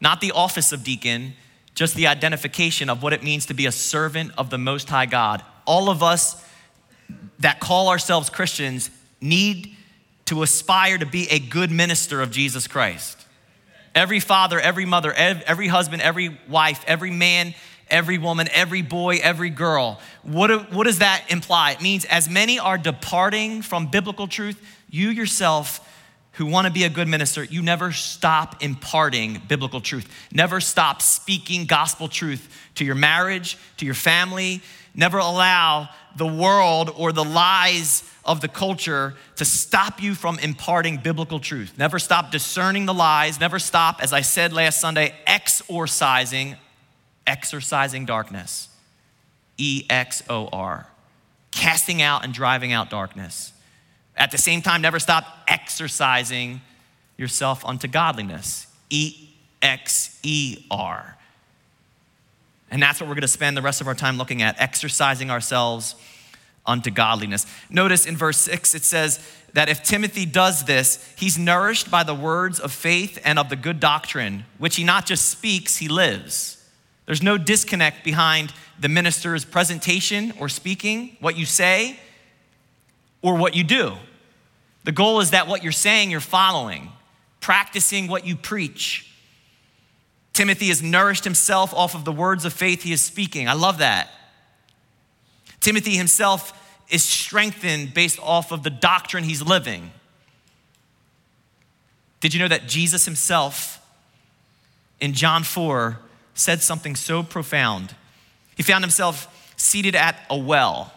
not 0.00 0.20
the 0.20 0.32
office 0.32 0.72
of 0.72 0.84
deacon, 0.84 1.34
just 1.74 1.94
the 1.94 2.06
identification 2.06 2.88
of 2.88 3.02
what 3.02 3.12
it 3.12 3.22
means 3.22 3.46
to 3.46 3.54
be 3.54 3.66
a 3.66 3.72
servant 3.72 4.32
of 4.38 4.50
the 4.50 4.58
Most 4.58 4.88
High 4.88 5.06
God. 5.06 5.42
All 5.66 5.90
of 5.90 6.02
us 6.02 6.42
that 7.38 7.60
call 7.60 7.88
ourselves 7.88 8.30
Christians 8.30 8.90
need 9.20 9.76
to 10.26 10.42
aspire 10.42 10.98
to 10.98 11.06
be 11.06 11.28
a 11.30 11.38
good 11.38 11.70
minister 11.70 12.20
of 12.20 12.30
Jesus 12.30 12.66
Christ. 12.66 13.24
Every 13.94 14.20
father, 14.20 14.60
every 14.60 14.84
mother, 14.84 15.12
every 15.12 15.68
husband, 15.68 16.02
every 16.02 16.38
wife, 16.48 16.84
every 16.86 17.10
man, 17.10 17.54
every 17.88 18.18
woman, 18.18 18.48
every 18.52 18.82
boy, 18.82 19.18
every 19.22 19.50
girl. 19.50 20.00
What, 20.22 20.72
what 20.72 20.84
does 20.84 20.98
that 20.98 21.24
imply? 21.28 21.72
It 21.72 21.82
means 21.82 22.04
as 22.06 22.28
many 22.28 22.58
are 22.58 22.76
departing 22.76 23.62
from 23.62 23.86
biblical 23.86 24.26
truth, 24.26 24.60
you 24.90 25.10
yourself 25.10 25.85
who 26.36 26.46
want 26.46 26.66
to 26.66 26.72
be 26.72 26.84
a 26.84 26.90
good 26.90 27.08
minister, 27.08 27.42
you 27.42 27.62
never 27.62 27.92
stop 27.92 28.62
imparting 28.62 29.40
biblical 29.48 29.80
truth. 29.80 30.06
Never 30.30 30.60
stop 30.60 31.00
speaking 31.00 31.64
gospel 31.64 32.08
truth 32.08 32.48
to 32.74 32.84
your 32.84 32.94
marriage, 32.94 33.56
to 33.78 33.86
your 33.86 33.94
family. 33.94 34.60
Never 34.94 35.18
allow 35.18 35.88
the 36.16 36.26
world 36.26 36.90
or 36.94 37.12
the 37.12 37.24
lies 37.24 38.02
of 38.24 38.42
the 38.42 38.48
culture 38.48 39.14
to 39.36 39.44
stop 39.46 40.02
you 40.02 40.14
from 40.14 40.38
imparting 40.38 40.98
biblical 40.98 41.40
truth. 41.40 41.72
Never 41.78 41.98
stop 41.98 42.30
discerning 42.30 42.84
the 42.84 42.94
lies. 42.94 43.40
Never 43.40 43.58
stop, 43.58 44.02
as 44.02 44.12
I 44.12 44.20
said 44.20 44.52
last 44.52 44.78
Sunday, 44.78 45.14
exorcising, 45.26 46.56
exorcising 47.26 48.04
darkness. 48.04 48.68
E 49.56 49.86
X 49.88 50.22
O 50.28 50.48
R. 50.52 50.86
Casting 51.50 52.02
out 52.02 52.24
and 52.24 52.34
driving 52.34 52.72
out 52.72 52.90
darkness. 52.90 53.52
At 54.16 54.30
the 54.30 54.38
same 54.38 54.62
time, 54.62 54.80
never 54.80 54.98
stop 54.98 55.24
exercising 55.46 56.60
yourself 57.16 57.64
unto 57.64 57.88
godliness. 57.88 58.66
E 58.90 59.30
X 59.62 60.18
E 60.22 60.64
R. 60.70 61.16
And 62.70 62.82
that's 62.82 63.00
what 63.00 63.08
we're 63.08 63.14
going 63.14 63.22
to 63.22 63.28
spend 63.28 63.56
the 63.56 63.62
rest 63.62 63.80
of 63.80 63.86
our 63.86 63.94
time 63.94 64.18
looking 64.18 64.42
at 64.42 64.60
exercising 64.60 65.30
ourselves 65.30 65.94
unto 66.66 66.90
godliness. 66.90 67.46
Notice 67.70 68.06
in 68.06 68.16
verse 68.16 68.38
6, 68.38 68.74
it 68.74 68.82
says 68.82 69.24
that 69.52 69.68
if 69.68 69.82
Timothy 69.82 70.26
does 70.26 70.64
this, 70.64 71.14
he's 71.16 71.38
nourished 71.38 71.90
by 71.90 72.02
the 72.02 72.14
words 72.14 72.58
of 72.58 72.72
faith 72.72 73.20
and 73.24 73.38
of 73.38 73.48
the 73.48 73.56
good 73.56 73.78
doctrine, 73.78 74.44
which 74.58 74.76
he 74.76 74.84
not 74.84 75.06
just 75.06 75.28
speaks, 75.28 75.76
he 75.76 75.88
lives. 75.88 76.64
There's 77.06 77.22
no 77.22 77.38
disconnect 77.38 78.04
behind 78.04 78.52
the 78.80 78.88
minister's 78.88 79.44
presentation 79.44 80.32
or 80.40 80.48
speaking, 80.48 81.16
what 81.20 81.38
you 81.38 81.46
say, 81.46 82.00
or 83.26 83.34
what 83.34 83.56
you 83.56 83.64
do. 83.64 83.92
The 84.84 84.92
goal 84.92 85.18
is 85.18 85.32
that 85.32 85.48
what 85.48 85.64
you're 85.64 85.72
saying, 85.72 86.12
you're 86.12 86.20
following, 86.20 86.92
practicing 87.40 88.06
what 88.06 88.24
you 88.24 88.36
preach. 88.36 89.12
Timothy 90.32 90.68
has 90.68 90.80
nourished 90.80 91.24
himself 91.24 91.74
off 91.74 91.96
of 91.96 92.04
the 92.04 92.12
words 92.12 92.44
of 92.44 92.52
faith 92.52 92.84
he 92.84 92.92
is 92.92 93.02
speaking. 93.02 93.48
I 93.48 93.54
love 93.54 93.78
that. 93.78 94.10
Timothy 95.58 95.96
himself 95.96 96.52
is 96.88 97.02
strengthened 97.02 97.94
based 97.94 98.20
off 98.20 98.52
of 98.52 98.62
the 98.62 98.70
doctrine 98.70 99.24
he's 99.24 99.42
living. 99.42 99.90
Did 102.20 102.32
you 102.32 102.38
know 102.38 102.46
that 102.46 102.68
Jesus 102.68 103.06
himself 103.06 103.84
in 105.00 105.14
John 105.14 105.42
4 105.42 105.98
said 106.34 106.62
something 106.62 106.94
so 106.94 107.24
profound? 107.24 107.92
He 108.56 108.62
found 108.62 108.84
himself 108.84 109.52
seated 109.56 109.96
at 109.96 110.16
a 110.30 110.38
well, 110.38 110.92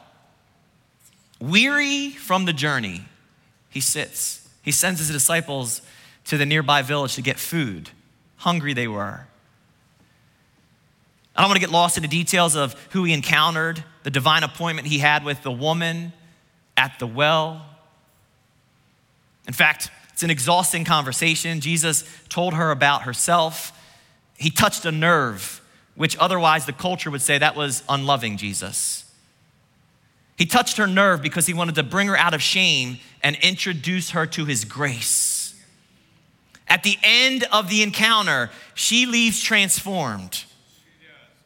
weary 1.39 2.11
from 2.11 2.45
the 2.45 2.53
journey. 2.53 3.05
He 3.69 3.81
sits. 3.81 4.47
He 4.61 4.71
sends 4.71 4.99
his 4.99 5.09
disciples 5.09 5.81
to 6.25 6.37
the 6.37 6.45
nearby 6.45 6.81
village 6.81 7.15
to 7.15 7.21
get 7.21 7.39
food. 7.39 7.89
Hungry 8.37 8.73
they 8.73 8.87
were. 8.87 9.25
I 11.35 11.41
don't 11.41 11.49
want 11.49 11.55
to 11.55 11.65
get 11.65 11.71
lost 11.71 11.97
in 11.97 12.01
the 12.01 12.09
details 12.09 12.55
of 12.55 12.73
who 12.91 13.03
he 13.05 13.13
encountered, 13.13 13.83
the 14.03 14.09
divine 14.09 14.43
appointment 14.43 14.87
he 14.87 14.99
had 14.99 15.23
with 15.23 15.41
the 15.41 15.51
woman 15.51 16.11
at 16.75 16.99
the 16.99 17.07
well. 17.07 17.65
In 19.47 19.53
fact, 19.53 19.89
it's 20.11 20.23
an 20.23 20.29
exhausting 20.29 20.83
conversation. 20.83 21.61
Jesus 21.61 22.03
told 22.27 22.53
her 22.53 22.71
about 22.71 23.03
herself. 23.03 23.71
He 24.37 24.49
touched 24.49 24.85
a 24.85 24.91
nerve, 24.91 25.61
which 25.95 26.17
otherwise 26.17 26.65
the 26.65 26.73
culture 26.73 27.09
would 27.09 27.21
say 27.21 27.37
that 27.37 27.55
was 27.55 27.83
unloving 27.87 28.35
Jesus. 28.35 29.08
He 30.39 30.45
touched 30.45 30.77
her 30.77 30.87
nerve 30.87 31.21
because 31.21 31.45
he 31.47 31.53
wanted 31.53 31.75
to 31.75 31.83
bring 31.83 32.07
her 32.07 32.17
out 32.17 32.33
of 32.33 32.41
shame 32.41 32.99
and 33.21 33.35
introduce 33.41 34.11
her 34.11 34.25
to 34.27 34.45
his 34.45 34.63
grace. 34.63 35.53
At 36.65 36.83
the 36.83 36.97
end 37.03 37.43
of 37.51 37.69
the 37.69 37.83
encounter, 37.83 38.49
she 38.73 39.05
leaves 39.05 39.41
transformed. 39.43 40.45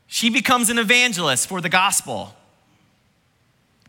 She 0.05 0.29
becomes 0.29 0.69
an 0.69 0.77
evangelist 0.77 1.47
for 1.47 1.59
the 1.59 1.69
gospel. 1.69 2.35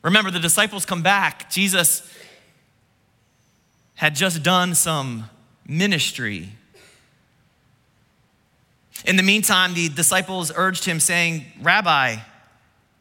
Remember, 0.01 0.31
the 0.31 0.41
disciples 0.41 0.87
come 0.87 1.03
back. 1.03 1.51
Jesus 1.51 2.11
had 3.97 4.15
just 4.15 4.43
done 4.43 4.75
some 4.75 5.29
ministry. 5.69 6.49
In 9.05 9.17
the 9.17 9.23
meantime, 9.23 9.75
the 9.75 9.91
disciples 9.91 10.51
urged 10.57 10.87
him, 10.87 10.99
saying, 10.99 11.45
Rabbi, 11.61 12.17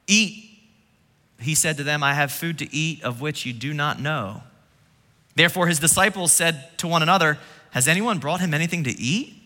eat. 0.06 0.50
He 1.44 1.56
said 1.56 1.78
to 1.78 1.84
them, 1.84 2.04
I 2.04 2.14
have 2.14 2.32
food 2.32 2.58
to 2.60 2.74
eat 2.74 3.04
of 3.04 3.22
which 3.22 3.46
you 3.46 3.54
do 3.54 3.74
not 3.74 4.00
know. 4.00 4.44
Therefore, 5.36 5.68
his 5.68 5.80
disciples 5.80 6.32
said 6.32 6.78
to 6.78 6.88
one 6.88 7.02
another, 7.02 7.38
Has 7.72 7.88
anyone 7.88 8.20
brought 8.20 8.40
him 8.40 8.54
anything 8.54 8.84
to 8.86 8.92
eat? 9.00 9.42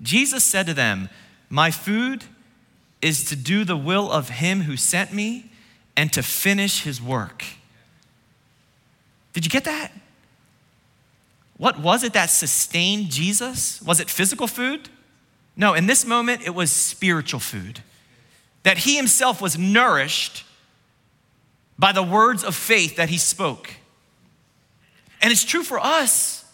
Jesus 0.00 0.42
said 0.44 0.66
to 0.66 0.74
them, 0.74 1.08
My 1.48 1.70
food 1.70 2.24
is 3.02 3.24
to 3.24 3.36
do 3.36 3.64
the 3.64 3.76
will 3.76 4.10
of 4.10 4.28
him 4.28 4.62
who 4.62 4.76
sent 4.76 5.12
me 5.12 5.50
and 5.96 6.12
to 6.12 6.22
finish 6.22 6.82
his 6.82 7.00
work. 7.00 7.44
Did 9.32 9.44
you 9.44 9.50
get 9.50 9.64
that? 9.64 9.92
What 11.56 11.78
was 11.78 12.02
it 12.02 12.12
that 12.14 12.30
sustained 12.30 13.10
Jesus? 13.10 13.80
Was 13.82 14.00
it 14.00 14.10
physical 14.10 14.46
food? 14.46 14.88
No, 15.56 15.74
in 15.74 15.86
this 15.86 16.04
moment, 16.04 16.42
it 16.42 16.54
was 16.54 16.72
spiritual 16.72 17.40
food. 17.40 17.80
That 18.62 18.78
he 18.78 18.96
himself 18.96 19.40
was 19.40 19.58
nourished 19.58 20.44
by 21.78 21.92
the 21.92 22.02
words 22.02 22.44
of 22.44 22.54
faith 22.54 22.96
that 22.96 23.08
he 23.08 23.18
spoke. 23.18 23.70
And 25.20 25.32
it's 25.32 25.44
true 25.44 25.62
for 25.62 25.78
us. 25.78 26.44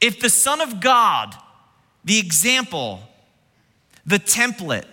If 0.00 0.20
the 0.20 0.28
Son 0.28 0.60
of 0.60 0.80
God, 0.80 1.34
the 2.04 2.18
example, 2.18 3.00
the 4.04 4.18
template, 4.18 4.84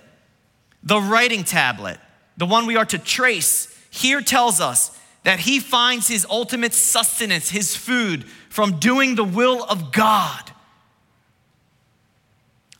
the 0.84 1.00
writing 1.00 1.44
tablet, 1.44 2.00
the 2.38 2.46
one 2.46 2.66
we 2.66 2.78
are 2.78 2.86
to 2.86 2.98
trace, 2.98 3.68
here 3.90 4.22
tells 4.22 4.62
us 4.62 4.98
that 5.24 5.42
he 5.42 5.60
finds 5.60 6.08
his 6.08 6.26
ultimate 6.30 6.74
sustenance, 6.74 7.50
his 7.50 7.76
food, 7.76 8.24
from 8.50 8.80
doing 8.80 9.16
the 9.16 9.24
will 9.24 9.64
of 9.66 9.92
God. 9.92 10.52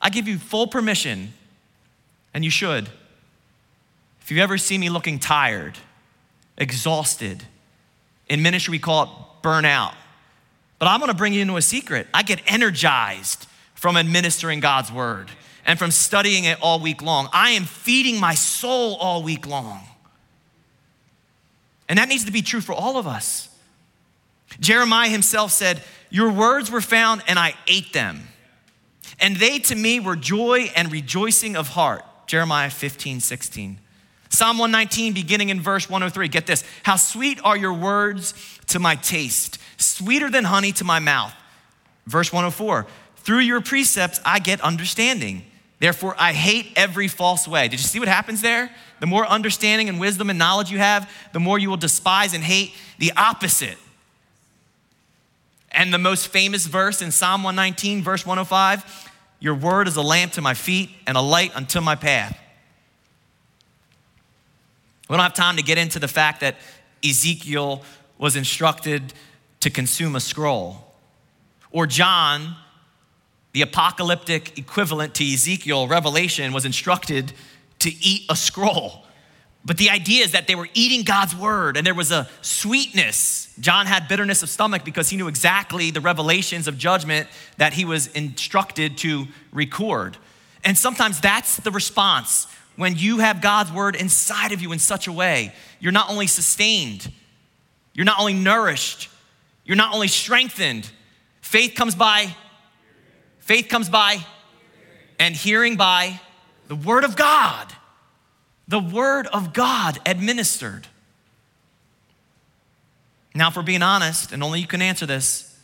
I 0.00 0.10
give 0.10 0.26
you 0.26 0.38
full 0.38 0.66
permission, 0.66 1.32
and 2.34 2.44
you 2.44 2.50
should. 2.50 2.88
If 4.22 4.30
you 4.30 4.42
ever 4.42 4.58
see 4.58 4.78
me 4.78 4.88
looking 4.88 5.18
tired, 5.18 5.78
exhausted, 6.56 7.44
in 8.28 8.42
ministry 8.42 8.72
we 8.72 8.78
call 8.78 9.02
it 9.04 9.08
burnout. 9.42 9.94
But 10.78 10.88
I'm 10.88 11.00
gonna 11.00 11.14
bring 11.14 11.32
you 11.32 11.42
into 11.42 11.56
a 11.56 11.62
secret. 11.62 12.06
I 12.12 12.22
get 12.22 12.40
energized 12.46 13.46
from 13.74 13.96
administering 13.96 14.60
God's 14.60 14.92
word 14.92 15.30
and 15.64 15.78
from 15.78 15.90
studying 15.90 16.44
it 16.44 16.58
all 16.60 16.80
week 16.80 17.02
long. 17.02 17.28
I 17.32 17.50
am 17.50 17.64
feeding 17.64 18.20
my 18.20 18.34
soul 18.34 18.96
all 18.96 19.22
week 19.22 19.46
long. 19.46 19.80
And 21.88 21.98
that 21.98 22.08
needs 22.08 22.24
to 22.24 22.32
be 22.32 22.42
true 22.42 22.60
for 22.60 22.72
all 22.72 22.96
of 22.96 23.06
us. 23.06 23.48
Jeremiah 24.60 25.08
himself 25.08 25.52
said, 25.52 25.82
Your 26.10 26.30
words 26.30 26.70
were 26.70 26.80
found, 26.80 27.22
and 27.26 27.38
I 27.38 27.54
ate 27.66 27.92
them. 27.92 28.28
And 29.20 29.36
they 29.36 29.58
to 29.60 29.74
me 29.74 30.00
were 30.00 30.16
joy 30.16 30.70
and 30.74 30.90
rejoicing 30.90 31.56
of 31.56 31.68
heart. 31.68 32.04
Jeremiah 32.26 32.70
15, 32.70 33.20
16. 33.20 33.78
Psalm 34.32 34.56
119, 34.56 35.12
beginning 35.12 35.50
in 35.50 35.60
verse 35.60 35.90
103. 35.90 36.26
Get 36.28 36.46
this. 36.46 36.64
How 36.84 36.96
sweet 36.96 37.38
are 37.44 37.56
your 37.56 37.74
words 37.74 38.32
to 38.68 38.78
my 38.78 38.96
taste, 38.96 39.58
sweeter 39.76 40.30
than 40.30 40.44
honey 40.44 40.72
to 40.72 40.84
my 40.84 40.98
mouth. 41.00 41.34
Verse 42.06 42.32
104. 42.32 42.86
Through 43.16 43.40
your 43.40 43.60
precepts 43.60 44.20
I 44.24 44.38
get 44.38 44.62
understanding. 44.62 45.44
Therefore, 45.80 46.14
I 46.18 46.32
hate 46.32 46.72
every 46.76 47.08
false 47.08 47.46
way. 47.46 47.68
Did 47.68 47.80
you 47.80 47.86
see 47.86 47.98
what 47.98 48.08
happens 48.08 48.40
there? 48.40 48.70
The 49.00 49.06
more 49.06 49.26
understanding 49.26 49.90
and 49.90 50.00
wisdom 50.00 50.30
and 50.30 50.38
knowledge 50.38 50.70
you 50.70 50.78
have, 50.78 51.12
the 51.32 51.40
more 51.40 51.58
you 51.58 51.68
will 51.68 51.76
despise 51.76 52.32
and 52.32 52.42
hate 52.42 52.72
the 52.98 53.12
opposite. 53.16 53.76
And 55.72 55.92
the 55.92 55.98
most 55.98 56.28
famous 56.28 56.66
verse 56.66 57.02
in 57.02 57.10
Psalm 57.10 57.42
119, 57.42 58.02
verse 58.02 58.24
105 58.24 59.10
Your 59.40 59.54
word 59.54 59.88
is 59.88 59.96
a 59.96 60.02
lamp 60.02 60.32
to 60.32 60.40
my 60.40 60.54
feet 60.54 60.88
and 61.06 61.18
a 61.18 61.20
light 61.20 61.54
unto 61.54 61.82
my 61.82 61.96
path. 61.96 62.38
We 65.12 65.18
don't 65.18 65.24
have 65.24 65.34
time 65.34 65.58
to 65.58 65.62
get 65.62 65.76
into 65.76 65.98
the 65.98 66.08
fact 66.08 66.40
that 66.40 66.56
Ezekiel 67.06 67.82
was 68.16 68.34
instructed 68.34 69.12
to 69.60 69.68
consume 69.68 70.16
a 70.16 70.20
scroll, 70.20 70.90
or 71.70 71.86
John, 71.86 72.56
the 73.52 73.60
apocalyptic 73.60 74.58
equivalent 74.58 75.14
to 75.16 75.24
Ezekiel, 75.30 75.86
Revelation, 75.86 76.54
was 76.54 76.64
instructed 76.64 77.34
to 77.80 77.90
eat 78.00 78.22
a 78.30 78.34
scroll. 78.34 79.04
But 79.66 79.76
the 79.76 79.90
idea 79.90 80.24
is 80.24 80.32
that 80.32 80.46
they 80.46 80.54
were 80.54 80.70
eating 80.72 81.02
God's 81.02 81.36
word 81.36 81.76
and 81.76 81.86
there 81.86 81.92
was 81.92 82.10
a 82.10 82.26
sweetness. 82.40 83.54
John 83.60 83.84
had 83.84 84.08
bitterness 84.08 84.42
of 84.42 84.48
stomach 84.48 84.82
because 84.82 85.10
he 85.10 85.18
knew 85.18 85.28
exactly 85.28 85.90
the 85.90 86.00
revelations 86.00 86.66
of 86.66 86.78
judgment 86.78 87.28
that 87.58 87.74
he 87.74 87.84
was 87.84 88.06
instructed 88.06 88.96
to 88.98 89.26
record. 89.52 90.16
And 90.64 90.78
sometimes 90.78 91.20
that's 91.20 91.58
the 91.58 91.70
response 91.70 92.46
when 92.76 92.96
you 92.96 93.18
have 93.18 93.40
God's 93.40 93.70
word 93.70 93.96
inside 93.96 94.52
of 94.52 94.62
you 94.62 94.72
in 94.72 94.78
such 94.78 95.06
a 95.06 95.12
way. 95.12 95.54
You're 95.80 95.92
not 95.92 96.10
only 96.10 96.26
sustained, 96.26 97.10
you're 97.92 98.06
not 98.06 98.18
only 98.18 98.34
nourished, 98.34 99.08
you're 99.64 99.76
not 99.76 99.94
only 99.94 100.08
strengthened. 100.08 100.90
Faith 101.40 101.74
comes 101.74 101.94
by, 101.94 102.34
faith 103.40 103.68
comes 103.68 103.88
by, 103.88 104.24
and 105.18 105.34
hearing 105.34 105.76
by 105.76 106.20
the 106.68 106.76
word 106.76 107.04
of 107.04 107.16
God 107.16 107.72
the 108.68 108.80
word 108.80 109.26
of 109.26 109.52
God 109.52 109.98
administered. 110.06 110.86
Now, 113.34 113.48
if 113.48 113.56
we're 113.56 113.62
being 113.62 113.82
honest, 113.82 114.32
and 114.32 114.42
only 114.42 114.60
you 114.60 114.66
can 114.66 114.80
answer 114.80 115.06
this, 115.06 115.54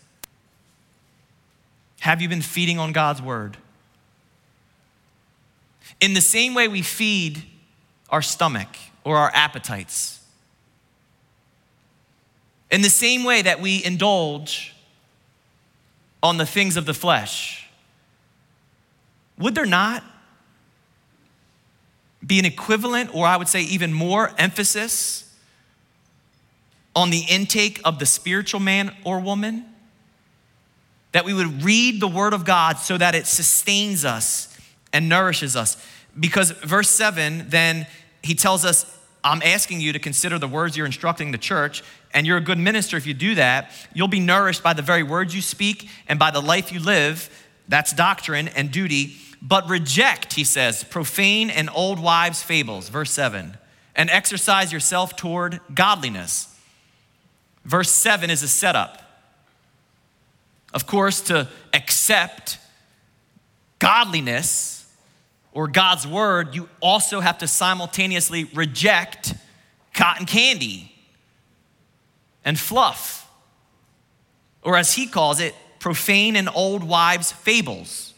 have 2.01 2.21
you 2.21 2.29
been 2.29 2.43
feeding 2.43 2.79
on 2.79 2.93
God's 2.93 3.23
word? 3.23 3.57
In 6.01 6.15
the 6.15 6.21
same 6.21 6.55
way 6.55 6.69
we 6.69 6.83
feed 6.83 7.43
our 8.11 8.23
stomach 8.23 8.69
or 9.05 9.17
our 9.17 9.31
appetites, 9.35 10.21
in 12.71 12.83
the 12.83 12.91
same 12.91 13.25
way 13.25 13.43
that 13.43 13.61
we 13.61 13.83
indulge 13.85 14.75
on 16.23 16.37
the 16.37 16.47
things 16.47 16.77
of 16.77 16.85
the 16.85 16.95
flesh, 16.95 17.69
would 19.39 19.55
there 19.55 19.67
not 19.67 20.03
be 22.27 22.39
an 22.39 22.45
equivalent, 22.45 23.15
or 23.15 23.27
I 23.27 23.37
would 23.37 23.49
say 23.49 23.63
even 23.63 23.93
more 23.93 24.33
emphasis 24.37 25.25
on 26.95 27.11
the 27.11 27.25
intake 27.29 27.81
of 27.85 27.99
the 27.99 28.07
spiritual 28.07 28.61
man 28.61 28.95
or 29.05 29.21
woman? 29.21 29.65
That 31.13 31.25
we 31.25 31.33
would 31.33 31.63
read 31.63 32.01
the 32.01 32.09
Word 32.09 32.35
of 32.35 32.45
God 32.45 32.79
so 32.79 32.99
that 32.99 33.15
it 33.15 33.27
sustains 33.27 34.05
us 34.05 34.48
and 34.93 35.09
nourishes 35.09 35.57
us. 35.57 35.77
Because 36.19 36.51
verse 36.51 36.91
7, 36.91 37.47
then 37.49 37.87
he 38.23 38.35
tells 38.35 38.65
us, 38.65 38.95
I'm 39.23 39.43
asking 39.43 39.81
you 39.81 39.93
to 39.93 39.99
consider 39.99 40.39
the 40.39 40.49
words 40.49 40.77
you're 40.77 40.87
instructing 40.87 41.33
the 41.33 41.39
church, 41.39 41.83
and 42.15 42.27
you're 42.27 42.39
a 42.39 42.43
good 42.43 42.59
minister 42.59 42.97
if 42.97 43.07
you 43.07 43.15
do 43.15 43.35
that. 43.35 43.71
You'll 43.93 44.09
be 44.09 44.21
nourished 44.21 44.63
by 44.63 44.73
the 44.73 44.83
very 44.83 45.03
words 45.03 45.35
you 45.35 45.43
speak 45.43 45.89
and 46.09 46.19
by 46.19 46.31
the 46.31 46.41
life 46.41 46.73
you 46.73 46.81
live. 46.81 47.29
That's 47.69 47.93
doctrine 47.93 48.49
and 48.49 48.71
duty 48.71 49.17
but 49.41 49.69
reject, 49.69 50.35
he 50.35 50.45
says, 50.45 50.85
profane 50.85 51.51
and 51.51 51.71
old 51.73 52.01
wives' 52.01 52.43
fables, 52.43 52.89
verse 52.89 53.11
7, 53.11 53.57
and 53.95 54.11
exercise 54.11 54.73
yourself 54.73 55.17
toward 55.17 55.61
godliness. 55.73 56.55
Verse 57.65 57.91
7 57.91 58.31
is 58.31 58.43
a 58.43 58.49
setup. 58.49 59.03
Of 60.75 60.87
course, 60.87 61.21
to 61.23 61.49
accept 61.73 62.59
godliness 63.79 64.78
or 65.59 65.67
God's 65.67 66.07
word, 66.07 66.55
you 66.55 66.69
also 66.81 67.19
have 67.19 67.39
to 67.39 67.49
simultaneously 67.49 68.45
reject 68.55 69.35
cotton 69.93 70.25
candy 70.25 70.93
and 72.45 72.57
fluff, 72.57 73.29
or 74.63 74.77
as 74.77 74.95
he 74.95 75.09
calls 75.09 75.41
it, 75.41 75.57
profane 75.81 76.37
and 76.37 76.49
old 76.55 76.85
wives' 76.85 77.33
fables. 77.33 78.15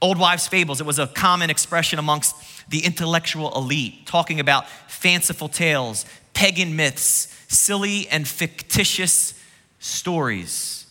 Old 0.00 0.18
wives' 0.18 0.48
fables, 0.48 0.80
it 0.80 0.86
was 0.86 0.98
a 0.98 1.08
common 1.08 1.50
expression 1.50 1.98
amongst 1.98 2.34
the 2.70 2.86
intellectual 2.86 3.54
elite, 3.54 4.06
talking 4.06 4.40
about 4.40 4.66
fanciful 4.86 5.50
tales, 5.50 6.06
pagan 6.32 6.74
myths, 6.74 7.36
silly 7.48 8.08
and 8.08 8.26
fictitious 8.26 9.34
stories. 9.78 10.86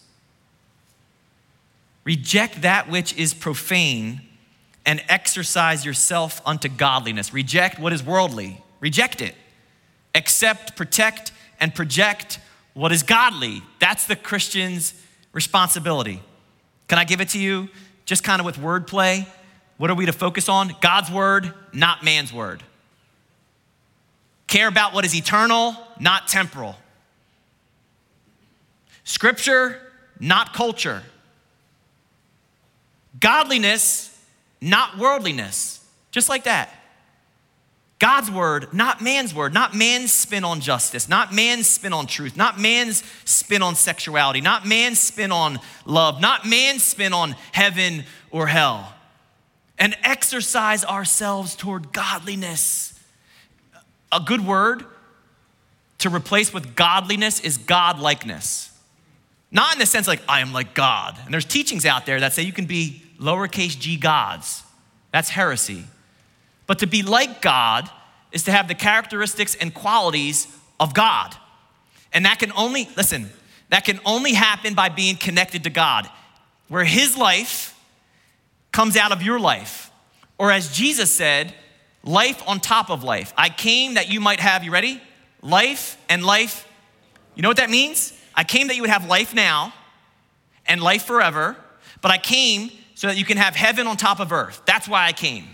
Reject 2.04 2.62
that 2.62 2.88
which 2.88 3.18
is 3.18 3.34
profane 3.34 4.22
and 4.88 5.04
exercise 5.08 5.86
yourself 5.86 6.42
unto 6.44 6.68
godliness. 6.68 7.32
Reject 7.32 7.78
what 7.78 7.94
is 7.94 8.02
worldly, 8.02 8.64
reject 8.80 9.22
it. 9.22 9.36
Accept, 10.16 10.76
protect, 10.76 11.32
and 11.60 11.76
project 11.76 12.40
what 12.74 12.92
is 12.92 13.04
godly. 13.04 13.62
That's 13.78 14.08
the 14.08 14.16
Christian's 14.16 14.96
responsibility. 15.32 16.24
Can 16.88 16.98
I 16.98 17.04
give 17.04 17.22
it 17.22 17.30
to 17.30 17.40
you? 17.40 17.70
just 18.08 18.24
kind 18.24 18.40
of 18.40 18.46
with 18.46 18.56
wordplay, 18.56 19.28
what 19.76 19.92
are 19.92 19.96
we 19.96 20.08
to 20.08 20.14
focus 20.14 20.50
on? 20.50 20.74
God's 20.82 21.12
word, 21.12 21.54
not 21.74 22.04
man's 22.04 22.34
word. 22.34 22.64
Care 24.48 24.70
about 24.70 24.94
what 24.94 25.06
is 25.06 25.14
eternal, 25.14 25.76
not 26.00 26.28
temporal. 26.28 26.78
Scripture, 29.04 29.80
not 30.22 30.54
culture. 30.54 31.04
Godliness, 33.20 34.17
not 34.62 34.98
worldliness. 34.98 35.86
Just 36.12 36.30
like 36.30 36.46
that. 36.46 36.74
God's 38.00 38.30
word, 38.30 38.74
not 38.74 39.02
man's 39.02 39.34
word, 39.34 39.54
not 39.54 39.76
man's 39.76 40.12
spin 40.12 40.44
on 40.44 40.60
justice, 40.60 41.10
not 41.10 41.34
man's 41.34 41.68
spin 41.68 41.94
on 41.94 42.06
truth, 42.06 42.38
not 42.38 42.60
man's 42.60 43.04
spin 43.26 43.64
on 43.64 43.76
sexuality, 43.76 44.40
not 44.40 44.68
man's 44.68 45.00
spin 45.00 45.32
on 45.32 45.60
love, 45.86 46.22
not 46.22 46.46
man's 46.46 46.84
spin 46.84 47.12
on 47.12 47.36
heaven 47.54 48.04
or 48.30 48.46
hell. 48.46 48.94
And 49.80 49.96
exercise 50.04 50.86
ourselves 50.86 51.56
toward 51.56 51.92
godliness. 51.92 53.00
A 54.12 54.20
good 54.20 54.46
word 54.46 54.86
to 56.00 56.10
replace 56.10 56.54
with 56.54 56.76
godliness 56.76 57.40
is 57.40 57.58
godlikeness. 57.58 58.70
Not 59.52 59.74
in 59.74 59.80
the 59.80 59.86
sense 59.88 60.08
like, 60.08 60.22
I 60.28 60.42
am 60.42 60.54
like 60.54 60.76
God. 60.76 61.18
And 61.26 61.34
there's 61.34 61.46
teachings 61.46 61.86
out 61.86 62.06
there 62.06 62.20
that 62.20 62.34
say 62.34 62.44
you 62.44 62.54
can 62.54 62.66
be 62.66 63.02
lowercase 63.20 63.78
g 63.78 63.98
gods. 63.98 64.64
That's 65.12 65.30
heresy. 65.30 65.86
But 66.66 66.80
to 66.80 66.88
be 66.88 67.02
like 67.02 67.42
God 67.42 67.90
is 68.32 68.44
to 68.44 68.52
have 68.52 68.68
the 68.68 68.76
characteristics 68.76 69.56
and 69.56 69.74
qualities 69.74 70.48
of 70.80 70.94
God. 70.94 71.36
And 72.14 72.26
that 72.26 72.40
can 72.40 72.52
only, 72.54 72.90
listen, 72.96 73.30
that 73.70 73.86
can 73.86 74.00
only 74.06 74.34
happen 74.34 74.74
by 74.74 74.90
being 74.90 75.16
connected 75.16 75.64
to 75.64 75.70
God, 75.70 76.10
where 76.68 76.84
His 76.84 77.18
life 77.18 77.78
comes 78.72 78.96
out 78.96 79.12
of 79.12 79.22
your 79.22 79.40
life. 79.40 79.92
Or 80.38 80.52
as 80.52 80.72
Jesus 80.72 81.12
said, 81.12 81.54
life 82.04 82.42
on 82.48 82.60
top 82.60 82.90
of 82.90 83.04
life. 83.04 83.34
I 83.38 83.50
came 83.50 83.96
that 83.96 84.12
you 84.12 84.20
might 84.20 84.40
have, 84.40 84.64
you 84.64 84.72
ready? 84.72 85.02
Life 85.42 85.98
and 86.10 86.24
life. 86.24 86.68
You 87.36 87.42
know 87.42 87.50
what 87.50 87.58
that 87.58 87.70
means? 87.70 88.14
I 88.36 88.44
came 88.44 88.68
that 88.68 88.76
you 88.76 88.84
would 88.84 88.92
have 88.92 89.08
life 89.08 89.34
now 89.34 89.74
and 90.68 90.82
life 90.82 91.06
forever, 91.06 91.56
but 92.02 92.12
I 92.12 92.18
came 92.18 92.72
so 92.98 93.06
that 93.06 93.16
you 93.16 93.26
can 93.26 93.38
have 93.38 93.56
heaven 93.56 93.86
on 93.86 93.96
top 93.96 94.20
of 94.20 94.32
earth. 94.32 94.64
That's 94.66 94.88
why 94.88 95.06
I 95.06 95.14
came. 95.14 95.46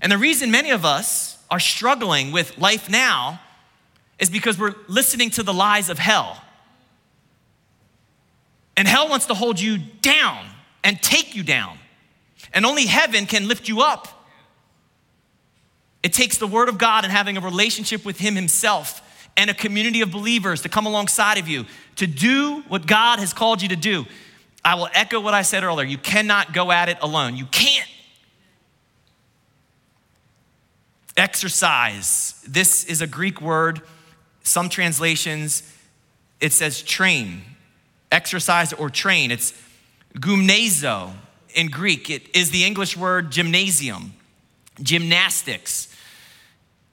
And 0.00 0.10
the 0.10 0.16
reason 0.16 0.50
many 0.50 0.70
of 0.70 0.86
us 0.86 1.36
are 1.50 1.60
struggling 1.60 2.32
with 2.32 2.56
life 2.56 2.88
now 2.88 3.38
is 4.18 4.30
because 4.30 4.58
we're 4.58 4.74
listening 4.88 5.28
to 5.28 5.42
the 5.42 5.52
lies 5.52 5.90
of 5.90 5.98
hell. 5.98 6.42
And 8.78 8.88
hell 8.88 9.10
wants 9.10 9.26
to 9.26 9.34
hold 9.34 9.60
you 9.60 9.76
down 9.76 10.46
and 10.82 11.02
take 11.02 11.36
you 11.36 11.42
down. 11.42 11.76
And 12.54 12.64
only 12.64 12.86
heaven 12.86 13.26
can 13.26 13.46
lift 13.46 13.68
you 13.68 13.82
up. 13.82 14.08
It 16.02 16.14
takes 16.14 16.38
the 16.38 16.46
Word 16.46 16.70
of 16.70 16.78
God 16.78 17.04
and 17.04 17.12
having 17.12 17.36
a 17.36 17.42
relationship 17.42 18.06
with 18.06 18.18
Him 18.18 18.36
Himself 18.36 19.28
and 19.36 19.50
a 19.50 19.54
community 19.54 20.00
of 20.00 20.10
believers 20.10 20.62
to 20.62 20.70
come 20.70 20.86
alongside 20.86 21.36
of 21.36 21.46
you 21.46 21.66
to 21.96 22.06
do 22.06 22.62
what 22.68 22.86
God 22.86 23.18
has 23.18 23.34
called 23.34 23.60
you 23.60 23.68
to 23.68 23.76
do. 23.76 24.06
I 24.66 24.74
will 24.74 24.88
echo 24.92 25.20
what 25.20 25.32
I 25.32 25.42
said 25.42 25.62
earlier. 25.62 25.86
You 25.86 25.96
cannot 25.96 26.52
go 26.52 26.72
at 26.72 26.88
it 26.88 26.98
alone. 27.00 27.36
You 27.36 27.46
can't. 27.46 27.88
Exercise. 31.16 32.42
This 32.48 32.82
is 32.84 33.00
a 33.00 33.06
Greek 33.06 33.40
word. 33.40 33.80
Some 34.42 34.68
translations, 34.68 35.62
it 36.40 36.52
says 36.52 36.82
train, 36.82 37.42
exercise 38.10 38.72
or 38.72 38.90
train. 38.90 39.30
It's 39.30 39.52
gymnazo 40.14 41.12
in 41.54 41.68
Greek. 41.68 42.10
It 42.10 42.36
is 42.36 42.50
the 42.50 42.64
English 42.64 42.96
word 42.96 43.30
gymnasium, 43.30 44.14
gymnastics. 44.82 45.94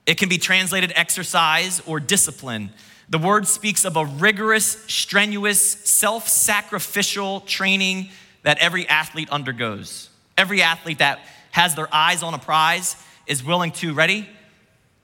It 0.06 0.20
can 0.20 0.30
be 0.30 0.38
translated 0.38 0.94
exercise 0.96 1.82
or 1.88 2.00
discipline. 2.00 2.70
The 3.14 3.20
word 3.20 3.48
speaks 3.48 3.86
of 3.86 3.96
a 3.96 4.06
rigorous, 4.08 4.66
strenuous, 4.88 5.62
self 5.62 6.28
sacrificial 6.28 7.42
training 7.42 8.10
that 8.42 8.58
every 8.58 8.90
athlete 8.90 9.30
undergoes. 9.32 10.10
Every 10.36 10.64
athlete 10.64 10.98
that 10.98 11.20
has 11.52 11.76
their 11.76 11.88
eyes 11.94 12.24
on 12.24 12.34
a 12.34 12.40
prize 12.40 12.96
is 13.28 13.44
willing 13.44 13.70
to, 13.74 13.94
ready? 13.94 14.28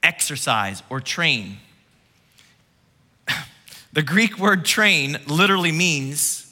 Exercise 0.02 0.82
or 0.89 1.00
train. 1.00 1.58
The 3.93 4.02
Greek 4.02 4.39
word 4.39 4.65
train 4.65 5.19
literally 5.28 5.72
means, 5.72 6.52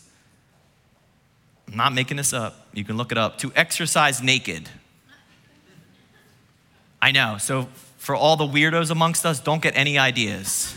I'm 1.67 1.77
not 1.77 1.91
making 1.91 2.17
this 2.17 2.33
up, 2.33 2.67
you 2.71 2.83
can 2.83 2.97
look 2.97 3.11
it 3.11 3.17
up, 3.17 3.39
to 3.39 3.51
exercise 3.55 4.21
naked. 4.21 4.69
I 7.01 7.09
know, 7.09 7.37
so 7.39 7.67
for 7.97 8.15
all 8.15 8.37
the 8.37 8.45
weirdos 8.45 8.91
amongst 8.91 9.25
us, 9.25 9.39
don't 9.39 9.63
get 9.63 9.75
any 9.75 9.97
ideas. 9.97 10.75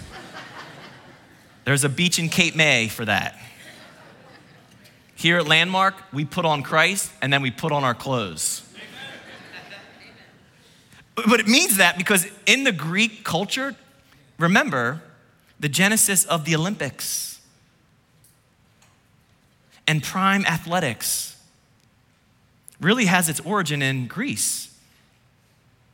There's 1.64 1.84
a 1.84 1.88
beach 1.88 2.18
in 2.18 2.28
Cape 2.28 2.56
May 2.56 2.88
for 2.88 3.04
that. 3.04 3.38
Here 5.14 5.36
at 5.36 5.46
Landmark, 5.46 5.94
we 6.12 6.24
put 6.24 6.44
on 6.44 6.62
Christ 6.62 7.12
and 7.20 7.32
then 7.32 7.42
we 7.42 7.50
put 7.50 7.72
on 7.72 7.84
our 7.84 7.94
clothes. 7.94 8.66
But 11.14 11.40
it 11.40 11.46
means 11.46 11.76
that 11.76 11.98
because 11.98 12.26
in 12.46 12.64
the 12.64 12.72
Greek 12.72 13.24
culture, 13.24 13.76
remember 14.38 15.02
the 15.58 15.68
genesis 15.68 16.24
of 16.24 16.46
the 16.46 16.54
Olympics 16.54 17.40
and 19.86 20.02
prime 20.02 20.46
athletics 20.46 21.36
really 22.80 23.04
has 23.04 23.28
its 23.28 23.40
origin 23.40 23.82
in 23.82 24.06
Greece. 24.06 24.74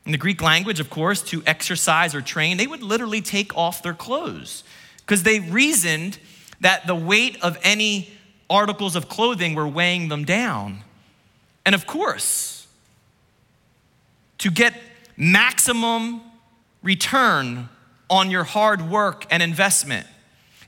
In 0.05 0.12
the 0.12 0.18
Greek 0.18 0.40
language, 0.40 0.79
of 0.79 0.88
course, 0.88 1.20
to 1.22 1.42
exercise 1.46 2.14
or 2.14 2.20
train, 2.20 2.59
they 2.59 2.68
would 2.68 2.83
literally 2.83 3.20
take 3.20 3.57
off 3.57 3.83
their 3.83 3.94
clothes 3.94 4.62
because 5.07 5.23
they 5.23 5.38
reasoned 5.38 6.19
that 6.61 6.87
the 6.87 6.95
weight 6.95 7.40
of 7.42 7.57
any 7.62 8.11
articles 8.51 8.97
of 8.97 9.09
clothing 9.09 9.55
were 9.55 9.69
weighing 9.69 10.09
them 10.09 10.25
down. 10.25 10.83
And 11.64 11.75
of 11.75 11.87
course, 11.87 12.66
to 14.38 14.51
get 14.51 14.75
maximum 15.16 16.23
return 16.83 17.69
on 18.11 18.31
your 18.31 18.45
hard 18.45 18.90
work 18.90 19.27
and 19.31 19.42
investment, 19.42 20.07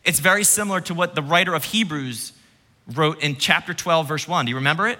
it's 0.04 0.20
very 0.20 0.44
similar 0.44 0.80
to 0.82 0.94
what 0.94 1.14
the 1.14 1.22
writer 1.22 1.54
of 1.54 1.64
Hebrews 1.64 2.32
wrote 2.94 3.20
in 3.20 3.36
chapter 3.36 3.74
12, 3.74 4.08
verse 4.08 4.28
1. 4.28 4.46
Do 4.46 4.50
you 4.50 4.56
remember 4.56 4.88
it? 4.88 4.98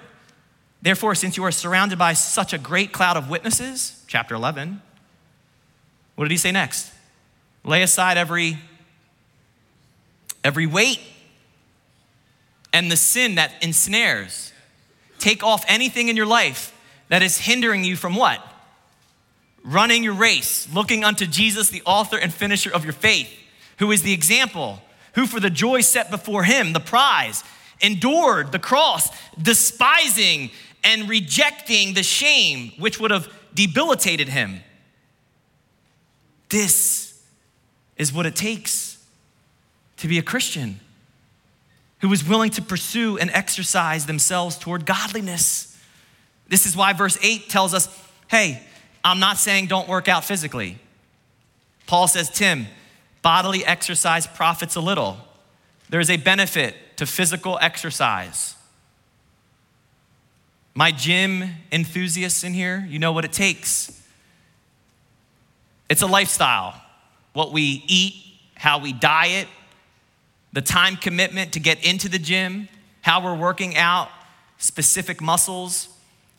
Therefore, 0.83 1.15
since 1.15 1.37
you 1.37 1.45
are 1.45 1.51
surrounded 1.51 1.99
by 1.99 2.13
such 2.13 2.53
a 2.53 2.59
great 2.59 2.93
cloud 2.93 3.17
of 3.17 3.31
witnesses, 3.31 4.03
chapter 4.07 4.35
11, 4.35 4.83
what 6.15 6.25
did 6.25 6.31
he 6.31 6.37
say 6.37 6.53
next? 6.53 6.93
Lay 7.65 7.83
aside 7.83 8.17
every 8.17 8.59
every 10.49 10.67
weight 10.67 10.99
and 12.73 12.91
the 12.91 12.97
sin 12.97 13.35
that 13.35 13.53
ensnares. 13.61 14.51
Take 15.19 15.45
off 15.45 15.63
anything 15.69 16.09
in 16.09 16.17
your 16.17 16.27
life 16.27 16.75
that 17.09 17.23
is 17.23 17.37
hindering 17.37 17.85
you 17.85 17.97
from 17.97 18.17
what? 18.17 18.41
Running 19.63 20.03
your 20.03 20.15
race, 20.15 20.67
looking 20.73 21.05
unto 21.05 21.27
Jesus, 21.27 21.69
the 21.69 21.83
author 21.85 22.17
and 22.17 22.33
finisher 22.33 22.73
of 22.73 22.83
your 22.83 22.95
faith, 22.95 23.29
who 23.79 23.93
is 23.93 24.01
the 24.01 24.15
example, 24.15 24.81
who 25.15 25.27
for 25.27 25.39
the 25.39 25.51
joy 25.51 25.83
set 25.83 26.11
before 26.11 26.45
him, 26.45 26.73
the 26.73 26.81
prize, 26.81 27.45
endured 27.83 28.51
the 28.51 28.59
cross, 28.59 29.11
despising 29.37 30.51
and 30.83 31.11
rejecting 31.11 31.93
the 31.93 32.03
shame 32.03 32.73
which 32.79 32.99
would 32.99 33.11
have 33.11 33.31
debilitated 33.53 34.31
him. 34.31 34.61
This 36.49 37.23
is 37.99 38.15
what 38.15 38.25
it 38.25 38.35
takes 38.35 38.98
to 39.99 40.09
be 40.09 40.19
a 40.19 40.23
Christian 40.23 40.81
who 42.01 42.13
is 42.13 42.27
willing 42.27 42.51
to 42.51 42.63
pursue 42.63 43.19
and 43.19 43.31
exercise 43.31 44.07
themselves 44.07 44.57
toward 44.57 44.87
godliness. 44.87 45.77
This 46.49 46.67
is 46.67 46.77
why 46.77 46.93
verse 46.93 47.19
8 47.23 47.49
tells 47.49 47.75
us 47.75 47.89
hey, 48.29 48.63
I'm 49.03 49.21
not 49.21 49.39
saying 49.39 49.67
don't 49.67 49.89
work 49.89 50.07
out 50.07 50.23
physically. 50.23 50.79
Paul 51.87 52.07
says, 52.09 52.29
Tim, 52.29 52.67
bodily 53.23 53.65
exercise 53.65 54.27
profits 54.27 54.77
a 54.77 54.81
little. 54.81 55.17
There's 55.89 56.11
a 56.11 56.19
benefit 56.19 56.75
to 56.97 57.07
physical 57.07 57.59
exercise. 57.63 58.55
My 60.75 60.93
gym 60.93 61.49
enthusiasts 61.73 62.45
in 62.45 62.53
here, 62.53 62.87
you 62.89 62.99
know 62.99 63.13
what 63.13 63.25
it 63.25 63.33
takes. 63.33 63.99
It's 65.89 66.03
a 66.03 66.07
lifestyle. 66.07 66.79
What 67.33 67.53
we 67.53 67.83
eat, 67.87 68.15
how 68.55 68.79
we 68.79 68.93
diet, 68.93 69.49
the 70.53 70.63
time 70.63 70.97
commitment 70.97 71.53
to 71.53 71.61
get 71.61 71.85
into 71.85 72.09
the 72.09 72.19
gym, 72.19 72.69
how 73.03 73.23
we're 73.23 73.37
working 73.37 73.77
out 73.77 74.09
specific 74.59 75.21
muscles. 75.21 75.89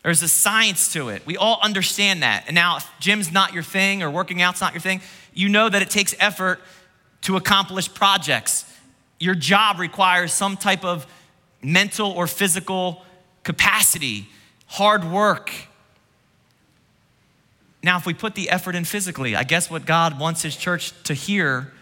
There's 0.02 0.22
a 0.22 0.28
science 0.28 0.92
to 0.94 1.08
it. 1.10 1.24
We 1.26 1.36
all 1.36 1.58
understand 1.62 2.22
that. 2.22 2.44
And 2.46 2.54
now, 2.54 2.78
if 2.78 2.90
gym's 3.00 3.32
not 3.32 3.52
your 3.52 3.62
thing 3.62 4.02
or 4.02 4.10
working 4.10 4.42
out's 4.42 4.60
not 4.60 4.72
your 4.72 4.80
thing, 4.80 5.00
you 5.34 5.48
know 5.48 5.68
that 5.68 5.82
it 5.82 5.90
takes 5.90 6.14
effort 6.18 6.60
to 7.22 7.36
accomplish 7.36 7.92
projects. 7.92 8.64
Your 9.18 9.34
job 9.34 9.78
requires 9.78 10.32
some 10.32 10.56
type 10.56 10.84
of 10.84 11.06
mental 11.62 12.10
or 12.10 12.26
physical 12.26 13.04
capacity, 13.44 14.28
hard 14.66 15.04
work. 15.04 15.52
Now, 17.82 17.96
if 17.96 18.06
we 18.06 18.14
put 18.14 18.34
the 18.34 18.50
effort 18.50 18.74
in 18.74 18.84
physically, 18.84 19.36
I 19.36 19.44
guess 19.44 19.70
what 19.70 19.86
God 19.86 20.18
wants 20.18 20.42
His 20.42 20.56
church 20.56 20.92
to 21.04 21.14
hear 21.14 21.72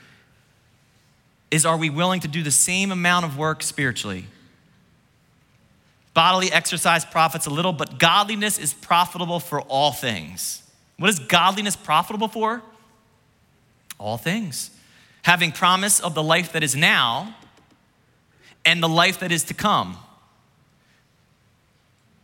is 1.51 1.65
are 1.65 1.77
we 1.77 1.91
willing 1.91 2.21
to 2.21 2.29
do 2.29 2.43
the 2.43 2.51
same 2.51 2.93
amount 2.93 3.25
of 3.25 3.39
work 3.39 3.63
spiritually? 3.63 4.27
Bodily 6.15 6.53
exercise 6.53 7.05
profits 7.05 7.47
a 7.47 7.51
little, 7.51 7.73
but 7.73 7.99
godliness 7.99 8.59
is 8.59 8.75
profitable 8.75 9.41
for 9.41 9.61
all 9.63 9.93
things. 9.93 10.63
What 10.99 11.11
is 11.11 11.19
godliness 11.19 11.77
profitable 11.77 12.29
for? 12.29 12.63
All 13.99 14.17
things. 14.17 14.71
Having 15.23 15.53
promise 15.53 16.01
of 16.01 16.15
the 16.15 16.23
life 16.23 16.53
that 16.53 16.63
is 16.63 16.75
now 16.75 17.37
and 18.65 18.83
the 18.83 18.89
life 18.89 19.21
that 19.21 19.33
is 19.33 19.45
to 19.45 19.55
come. 19.55 19.97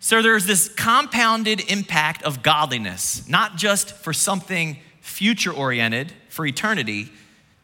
So 0.01 0.21
there's 0.21 0.45
this 0.45 0.69
compounded 0.69 1.71
impact 1.71 2.23
of 2.25 2.43
godliness, 2.43 3.27
not 3.27 3.57
just 3.57 3.95
for 3.95 4.13
something 4.13 4.79
future 5.01 5.53
oriented, 5.53 6.13
for 6.29 6.45
eternity. 6.45 7.11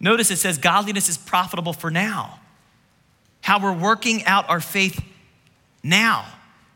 Notice 0.00 0.30
it 0.30 0.36
says 0.36 0.56
godliness 0.58 1.08
is 1.08 1.18
profitable 1.18 1.74
for 1.74 1.90
now. 1.90 2.40
How 3.42 3.60
we're 3.60 3.72
working 3.72 4.24
out 4.24 4.48
our 4.48 4.60
faith 4.60 5.02
now. 5.82 6.26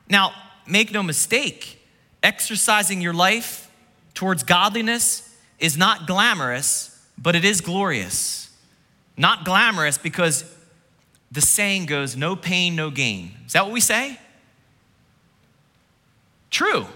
Now, 0.09 0.33
make 0.67 0.93
no 0.93 1.03
mistake, 1.03 1.83
exercising 2.23 3.01
your 3.01 3.15
life 3.15 3.71
towards 4.13 4.43
godliness 4.43 5.35
is 5.59 5.77
not 5.77 6.07
glamorous, 6.07 7.03
but 7.17 7.35
it 7.35 7.45
is 7.45 7.61
glorious. 7.61 8.51
Not 9.17 9.45
glamorous 9.45 9.99
because 9.99 10.45
the 11.33 11.41
saying 11.41 11.87
goes, 11.87 12.17
no 12.17 12.37
pain, 12.37 12.77
no 12.77 12.91
gain. 12.91 13.33
Is 13.47 13.53
that 13.55 13.65
what 13.65 13.73
we 13.73 13.81
say? 13.81 14.19
True. 16.51 16.87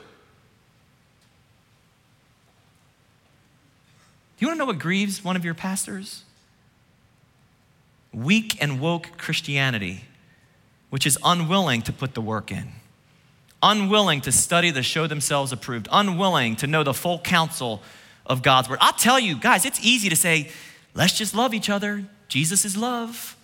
You 4.39 4.47
want 4.47 4.57
to 4.57 4.59
know 4.59 4.67
what 4.67 4.79
grieves 4.79 5.25
one 5.25 5.37
of 5.37 5.45
your 5.45 5.55
pastors? 5.55 6.23
Weak 8.13 8.61
and 8.63 8.81
woke 8.81 9.19
Christianity, 9.19 10.05
which 10.91 11.07
is 11.07 11.19
unwilling 11.25 11.83
to 11.83 11.93
put 11.93 12.15
the 12.15 12.21
work 12.21 12.51
in, 12.51 12.69
unwilling 13.63 14.21
to 14.23 14.33
study 14.33 14.73
to 14.73 14.83
show 14.83 15.07
themselves 15.07 15.53
approved, 15.53 15.89
unwilling 15.91 16.57
to 16.57 16.67
know 16.67 16.85
the 16.85 16.95
full 16.95 17.19
counsel 17.19 17.83
of 18.25 18.43
God's 18.43 18.69
word. 18.69 18.79
I'll 18.81 18.93
tell 18.93 19.19
you, 19.19 19.37
guys, 19.37 19.65
it's 19.65 19.85
easy 19.85 20.09
to 20.09 20.17
say, 20.17 20.51
let's 20.95 21.17
just 21.17 21.35
love 21.35 21.53
each 21.53 21.69
other. 21.69 22.05
Jesus 22.29 22.65
is 22.65 22.77
love. 22.77 23.37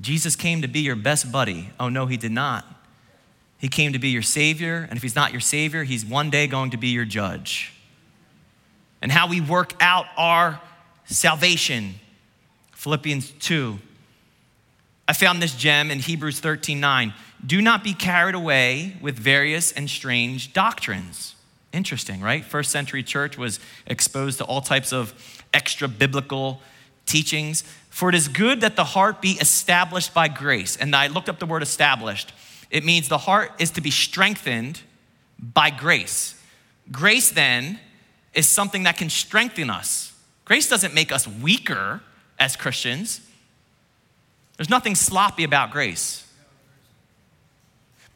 Jesus 0.00 0.36
came 0.36 0.62
to 0.62 0.68
be 0.68 0.80
your 0.80 0.96
best 0.96 1.30
buddy. 1.30 1.70
Oh, 1.78 1.88
no, 1.88 2.06
he 2.06 2.16
did 2.16 2.32
not. 2.32 2.66
He 3.58 3.68
came 3.68 3.92
to 3.92 3.98
be 4.00 4.08
your 4.08 4.22
Savior, 4.22 4.88
and 4.90 4.96
if 4.96 5.02
He's 5.02 5.14
not 5.14 5.30
your 5.30 5.40
Savior, 5.40 5.84
He's 5.84 6.04
one 6.04 6.30
day 6.30 6.48
going 6.48 6.70
to 6.70 6.76
be 6.76 6.88
your 6.88 7.04
judge. 7.04 7.72
And 9.02 9.12
how 9.12 9.26
we 9.26 9.40
work 9.40 9.74
out 9.80 10.06
our 10.16 10.60
salvation. 11.04 11.96
Philippians 12.72 13.32
2. 13.32 13.78
I 15.08 15.12
found 15.12 15.42
this 15.42 15.54
gem 15.54 15.90
in 15.90 15.98
Hebrews 15.98 16.40
13 16.40 16.80
9. 16.80 17.12
Do 17.44 17.60
not 17.60 17.82
be 17.82 17.92
carried 17.92 18.36
away 18.36 18.96
with 19.00 19.18
various 19.18 19.72
and 19.72 19.90
strange 19.90 20.52
doctrines. 20.52 21.34
Interesting, 21.72 22.20
right? 22.20 22.44
First 22.44 22.70
century 22.70 23.02
church 23.02 23.36
was 23.36 23.58
exposed 23.86 24.38
to 24.38 24.44
all 24.44 24.60
types 24.60 24.92
of 24.92 25.12
extra 25.52 25.88
biblical 25.88 26.60
teachings. 27.04 27.64
For 27.90 28.08
it 28.08 28.14
is 28.14 28.28
good 28.28 28.60
that 28.60 28.76
the 28.76 28.84
heart 28.84 29.20
be 29.20 29.32
established 29.32 30.14
by 30.14 30.28
grace. 30.28 30.76
And 30.76 30.94
I 30.94 31.08
looked 31.08 31.28
up 31.28 31.40
the 31.40 31.46
word 31.46 31.62
established. 31.62 32.32
It 32.70 32.84
means 32.84 33.08
the 33.08 33.18
heart 33.18 33.50
is 33.58 33.70
to 33.72 33.80
be 33.80 33.90
strengthened 33.90 34.80
by 35.38 35.70
grace. 35.70 36.40
Grace, 36.90 37.30
then, 37.30 37.80
is 38.34 38.48
something 38.48 38.84
that 38.84 38.96
can 38.96 39.10
strengthen 39.10 39.70
us. 39.70 40.12
Grace 40.44 40.68
doesn't 40.68 40.94
make 40.94 41.12
us 41.12 41.26
weaker 41.26 42.00
as 42.38 42.56
Christians. 42.56 43.20
There's 44.56 44.70
nothing 44.70 44.94
sloppy 44.94 45.44
about 45.44 45.70
grace. 45.70 46.26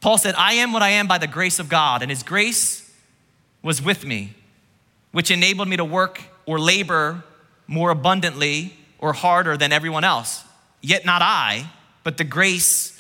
Paul 0.01 0.19
said, 0.19 0.35
I 0.37 0.55
am 0.55 0.73
what 0.73 0.83
I 0.83 0.91
am 0.91 1.07
by 1.07 1.19
the 1.19 1.27
grace 1.27 1.59
of 1.59 1.69
God, 1.69 2.03
and 2.03 2.11
his 2.11 2.23
grace 2.23 2.93
was 3.63 3.83
with 3.83 4.05
me, 4.05 4.35
which 5.13 5.31
enabled 5.31 5.69
me 5.69 5.77
to 5.77 5.85
work 5.85 6.23
or 6.45 6.59
labor 6.59 7.25
more 7.67 7.91
abundantly 7.91 8.75
or 8.99 9.13
harder 9.13 9.57
than 9.57 9.73
everyone 9.73 10.05
else. 10.05 10.45
Yet 10.81 11.05
not 11.05 11.23
I, 11.23 11.71
but 12.05 12.19
the 12.19 12.25
grace 12.25 12.93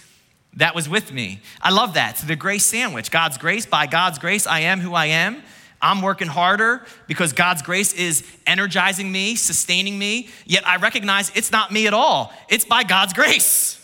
that 0.55 0.75
was 0.75 0.89
with 0.89 1.13
me. 1.13 1.41
I 1.61 1.71
love 1.71 1.95
that. 1.95 2.13
It's 2.13 2.25
the 2.25 2.35
grace 2.35 2.65
sandwich. 2.67 3.11
God's 3.11 3.39
grace, 3.39 3.67
by 3.67 3.87
God's 3.87 4.19
grace, 4.19 4.47
I 4.47 4.61
am 4.61 4.81
who 4.81 4.95
I 4.95 5.07
am. 5.07 5.43
I'm 5.87 6.03
working 6.03 6.27
harder 6.27 6.85
because 7.07 7.33
God's 7.33 7.63
grace 7.63 7.93
is 7.93 8.27
energizing 8.45 9.13
me, 9.13 9.37
sustaining 9.37 9.97
me, 9.97 10.29
yet 10.45 10.67
I 10.67 10.79
recognize 10.79 11.31
it's 11.37 11.53
not 11.53 11.71
me 11.71 11.87
at 11.87 11.95
all. 11.95 12.33
It's 12.49 12.65
by 12.65 12.83
God's 12.83 13.13
grace. 13.13 13.81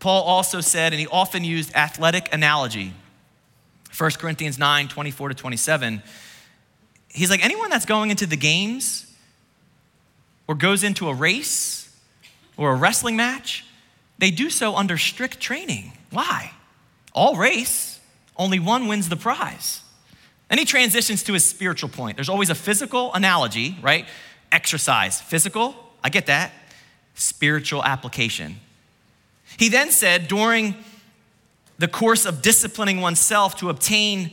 Paul 0.00 0.22
also 0.24 0.60
said, 0.60 0.92
and 0.92 1.00
he 1.00 1.06
often 1.06 1.44
used 1.44 1.74
athletic 1.74 2.28
analogy. 2.34 2.92
1 3.96 4.10
Corinthians 4.12 4.58
9 4.58 4.88
24 4.88 5.30
to 5.30 5.34
27. 5.34 6.02
He's 7.08 7.30
like, 7.30 7.42
anyone 7.42 7.70
that's 7.70 7.86
going 7.86 8.10
into 8.10 8.26
the 8.26 8.36
games 8.36 9.06
or 10.46 10.54
goes 10.54 10.84
into 10.84 11.08
a 11.08 11.14
race 11.14 11.90
or 12.58 12.72
a 12.72 12.74
wrestling 12.74 13.16
match, 13.16 13.64
they 14.18 14.30
do 14.30 14.50
so 14.50 14.76
under 14.76 14.98
strict 14.98 15.40
training. 15.40 15.92
Why? 16.10 16.52
All 17.14 17.36
race, 17.36 17.91
only 18.36 18.58
one 18.58 18.88
wins 18.88 19.08
the 19.08 19.16
prize. 19.16 19.82
And 20.50 20.58
he 20.58 20.66
transitions 20.66 21.22
to 21.24 21.32
his 21.32 21.44
spiritual 21.44 21.88
point. 21.88 22.16
There's 22.16 22.28
always 22.28 22.50
a 22.50 22.54
physical 22.54 23.12
analogy, 23.14 23.76
right? 23.80 24.06
Exercise, 24.50 25.20
physical, 25.20 25.74
I 26.04 26.10
get 26.10 26.26
that. 26.26 26.52
Spiritual 27.14 27.82
application. 27.84 28.56
He 29.56 29.68
then 29.68 29.90
said, 29.90 30.28
during 30.28 30.74
the 31.78 31.88
course 31.88 32.26
of 32.26 32.42
disciplining 32.42 33.00
oneself 33.00 33.56
to 33.56 33.70
obtain 33.70 34.32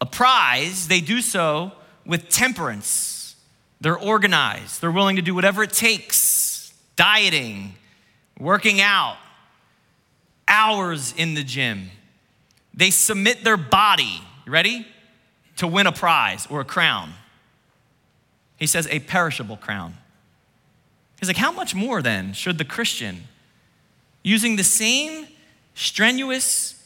a 0.00 0.06
prize, 0.06 0.88
they 0.88 1.00
do 1.00 1.20
so 1.20 1.72
with 2.04 2.28
temperance. 2.28 3.36
They're 3.80 3.98
organized, 3.98 4.80
they're 4.80 4.90
willing 4.90 5.16
to 5.16 5.22
do 5.22 5.34
whatever 5.34 5.62
it 5.62 5.72
takes 5.72 6.72
dieting, 6.96 7.74
working 8.38 8.80
out, 8.80 9.16
hours 10.46 11.14
in 11.16 11.34
the 11.34 11.42
gym. 11.42 11.90
They 12.74 12.90
submit 12.90 13.44
their 13.44 13.56
body, 13.56 14.22
ready? 14.46 14.86
To 15.56 15.66
win 15.66 15.86
a 15.86 15.92
prize 15.92 16.46
or 16.48 16.60
a 16.60 16.64
crown. 16.64 17.12
He 18.56 18.66
says, 18.66 18.86
a 18.88 19.00
perishable 19.00 19.56
crown. 19.56 19.94
He's 21.18 21.28
like, 21.28 21.36
how 21.36 21.52
much 21.52 21.74
more 21.74 22.02
then 22.02 22.32
should 22.32 22.58
the 22.58 22.64
Christian, 22.64 23.28
using 24.22 24.56
the 24.56 24.64
same 24.64 25.26
strenuous, 25.74 26.82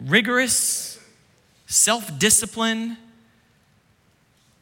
rigorous 0.00 1.00
self 1.66 2.18
discipline 2.18 2.98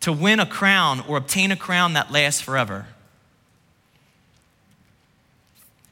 to 0.01 0.12
win 0.12 0.40
a 0.40 0.47
crown 0.47 1.03
or 1.07 1.16
obtain 1.16 1.53
a 1.53 1.57
crown 1.57 1.95
that 1.95 2.11
lasts 2.11 2.40
forever? 2.40 2.87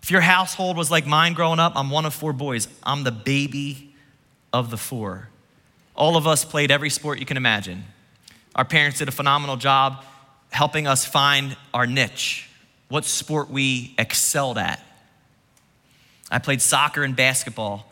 If 0.03 0.11
your 0.11 0.23
household 0.23 0.79
was 0.79 0.91
like 0.91 1.07
mine 1.07 1.35
growing 1.35 1.59
up, 1.59 1.75
I'm 1.77 1.91
one 1.91 2.07
of 2.07 2.15
four 2.15 2.33
boys. 2.33 2.69
I'm 2.83 3.05
the 3.05 3.13
baby 3.13 3.88
of 4.53 4.71
the 4.71 4.77
four. 4.77 5.29
All 5.95 6.17
of 6.17 6.27
us 6.27 6.45
played 6.45 6.71
every 6.71 6.91
sport 6.91 7.19
you 7.19 7.27
can 7.27 7.37
imagine. 7.37 7.85
Our 8.55 8.65
parents 8.65 8.99
did 8.99 9.09
a 9.09 9.13
phenomenal 9.13 9.57
job 9.57 10.05
helping 10.51 10.87
us 10.87 11.05
find 11.05 11.57
our 11.75 11.87
niche, 11.87 12.49
what 12.89 13.05
sport 13.05 13.51
we 13.51 13.95
excelled 13.99 14.59
at. 14.59 14.83
I 16.31 16.39
played 16.39 16.61
soccer 16.61 17.03
and 17.03 17.15
basketball. 17.15 17.91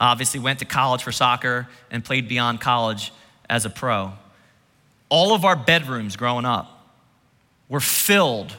Obviously, 0.00 0.40
went 0.40 0.58
to 0.60 0.64
college 0.64 1.02
for 1.02 1.12
soccer 1.12 1.68
and 1.90 2.04
played 2.04 2.28
beyond 2.28 2.60
college 2.60 3.12
as 3.48 3.64
a 3.64 3.70
pro. 3.70 4.12
All 5.08 5.34
of 5.34 5.44
our 5.44 5.56
bedrooms 5.56 6.16
growing 6.16 6.44
up 6.44 6.88
were 7.68 7.80
filled 7.80 8.56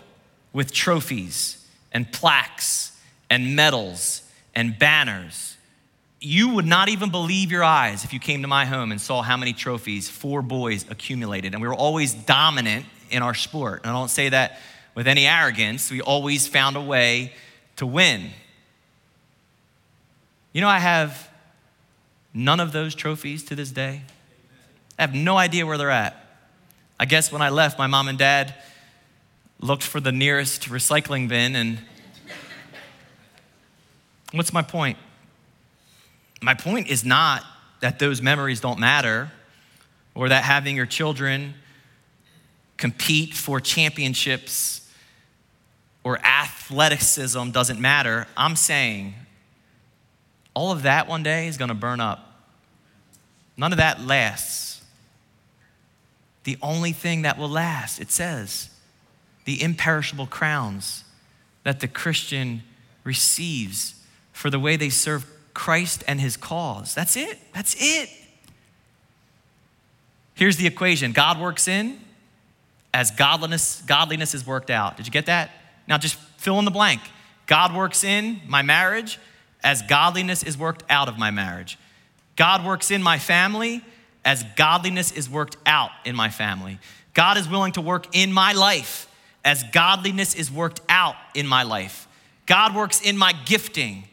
with 0.54 0.72
trophies 0.72 1.66
and 1.92 2.12
plaques 2.12 2.98
and 3.30 3.56
medals 3.56 4.22
and 4.56 4.78
banners. 4.78 5.58
You 6.26 6.54
would 6.56 6.66
not 6.66 6.88
even 6.88 7.12
believe 7.12 7.52
your 7.52 7.66
eyes 7.66 8.06
if 8.06 8.14
you 8.14 8.20
came 8.20 8.44
to 8.44 8.48
my 8.48 8.64
home 8.64 8.94
and 8.94 9.02
saw 9.02 9.22
how 9.22 9.36
many 9.36 9.52
trophies 9.52 10.08
four 10.10 10.42
boys 10.42 10.86
accumulated. 10.90 11.54
And 11.54 11.62
we 11.62 11.68
were 11.68 11.74
always 11.76 12.14
dominant 12.14 12.86
in 13.10 13.22
our 13.22 13.34
sport. 13.34 13.82
And 13.84 13.92
I 13.92 13.94
don't 13.94 14.08
say 14.10 14.30
that 14.30 14.58
with 14.96 15.06
any 15.06 15.28
arrogance, 15.28 15.92
we 15.92 16.00
always 16.00 16.48
found 16.48 16.78
a 16.78 16.82
way 16.82 17.34
to 17.76 17.86
win. 17.86 18.30
You 20.54 20.62
know, 20.62 20.70
I 20.70 20.80
have 20.80 21.30
none 22.34 22.62
of 22.62 22.72
those 22.72 22.96
trophies 22.96 23.44
to 23.46 23.56
this 23.56 23.72
day. 23.72 24.04
I 24.98 25.02
have 25.02 25.14
no 25.14 25.36
idea 25.36 25.66
where 25.66 25.78
they're 25.78 25.92
at. 25.92 26.16
I 26.98 27.04
guess 27.04 27.34
when 27.34 27.42
I 27.42 27.50
left, 27.50 27.78
my 27.78 27.88
mom 27.88 28.08
and 28.08 28.18
dad 28.18 28.56
looked 29.60 29.84
for 29.84 30.00
the 30.00 30.14
nearest 30.14 30.70
recycling 30.70 31.28
bin 31.28 31.58
and 31.58 31.80
What's 34.32 34.52
my 34.52 34.64
point? 34.64 34.98
My 36.44 36.54
point 36.54 36.90
is 36.90 37.06
not 37.06 37.44
that 37.80 38.00
those 38.00 38.22
memories 38.22 38.60
don't 38.60 38.80
matter 38.80 39.32
or 40.14 40.28
that 40.28 40.44
having 40.44 40.76
your 40.76 40.86
children 40.86 41.54
compete 42.76 43.34
for 43.34 43.62
championships 43.62 44.92
or 46.04 46.20
athleticism 46.20 47.52
doesn't 47.52 47.80
matter. 47.80 48.28
I'm 48.36 48.58
saying 48.58 49.14
all 50.54 50.74
of 50.74 50.84
that 50.84 51.08
one 51.08 51.24
day 51.24 51.48
is 51.48 51.56
going 51.56 51.70
to 51.70 51.76
burn 51.76 52.02
up. 52.02 52.44
None 53.56 53.72
of 53.72 53.78
that 53.78 54.02
lasts. 54.02 54.82
The 56.44 56.58
only 56.62 56.92
thing 56.92 57.22
that 57.22 57.38
will 57.38 57.48
last, 57.48 58.02
it 58.02 58.12
says, 58.12 58.70
the 59.46 59.62
imperishable 59.62 60.28
crowns 60.28 61.06
that 61.64 61.80
the 61.80 61.88
Christian 61.88 62.64
receives 63.06 63.96
for 64.34 64.50
the 64.50 64.60
way 64.60 64.76
they 64.76 64.90
serve 64.90 65.26
Christ 65.54 66.04
and 66.08 66.20
his 66.20 66.38
cause. 66.38 66.96
That's 66.96 67.16
it. 67.16 67.38
That's 67.54 67.76
it. 67.80 68.10
Here's 70.36 70.58
the 70.58 70.68
equation 70.68 71.12
God 71.12 71.40
works 71.40 71.68
in 71.68 72.00
as 72.94 73.12
godliness, 73.12 73.82
godliness 73.88 74.34
is 74.34 74.46
worked 74.46 74.70
out. 74.70 74.98
Did 74.98 75.06
you 75.06 75.12
get 75.12 75.28
that? 75.28 75.52
Now 75.88 75.98
just 75.98 76.16
fill 76.38 76.60
in 76.60 76.66
the 76.66 76.72
blank. 76.72 77.02
God 77.46 77.76
works 77.76 78.04
in 78.04 78.42
my 78.48 78.62
marriage 78.62 79.20
as 79.64 79.82
godliness 79.82 80.44
is 80.44 80.58
worked 80.58 80.84
out 80.90 81.08
of 81.08 81.18
my 81.18 81.32
marriage. 81.32 81.78
God 82.36 82.66
works 82.66 82.92
in 82.92 83.04
my 83.04 83.20
family 83.20 83.82
as 84.26 84.44
godliness 84.56 85.12
is 85.12 85.30
worked 85.30 85.58
out 85.66 85.92
in 86.06 86.16
my 86.16 86.30
family. 86.30 86.80
God 87.14 87.38
is 87.38 87.48
willing 87.48 87.74
to 87.74 87.82
work 87.82 88.16
in 88.16 88.32
my 88.32 88.54
life 88.54 89.08
as 89.46 89.64
godliness 89.72 90.36
is 90.36 90.52
worked 90.52 90.82
out 90.90 91.16
in 91.36 91.46
my 91.46 91.64
life. 91.64 92.08
God 92.46 92.76
works 92.76 93.02
in 93.02 93.18
my 93.18 93.34
gifting 93.46 94.06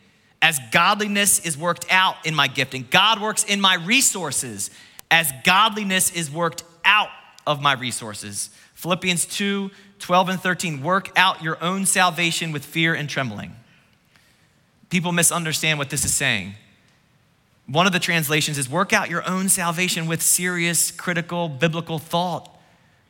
as 0.43 0.59
godliness 0.71 1.45
is 1.45 1.57
worked 1.57 1.87
out 1.91 2.17
in 2.25 2.35
my 2.35 2.49
gifting. 2.49 2.87
God 2.91 3.21
works 3.21 3.45
in 3.45 3.61
my 3.61 3.75
resources 3.75 4.71
as 5.11 5.31
godliness 5.45 6.11
is 6.13 6.31
worked 6.31 6.65
out 6.85 7.11
of 7.47 7.61
my 7.61 7.73
resources. 7.73 8.51
Philippians 8.75 9.27
2 9.27 9.71
12 9.99 10.29
and 10.31 10.41
13. 10.41 10.83
Work 10.83 11.11
out 11.15 11.43
your 11.43 11.63
own 11.63 11.85
salvation 11.85 12.53
with 12.53 12.65
fear 12.65 12.95
and 12.95 13.07
trembling. 13.07 13.55
People 14.89 15.13
misunderstand 15.13 15.79
what 15.79 15.91
this 15.91 16.07
is 16.07 16.15
saying. 16.15 16.55
One 17.67 17.87
of 17.87 17.93
the 17.93 17.99
translations 17.99 18.57
is 18.57 18.69
work 18.69 18.95
out 18.95 19.11
your 19.11 19.29
own 19.29 19.51
salvation 19.51 20.07
with 20.07 20.23
serious, 20.23 20.91
critical, 20.91 21.51
biblical 21.51 21.99
thought, 21.99 22.49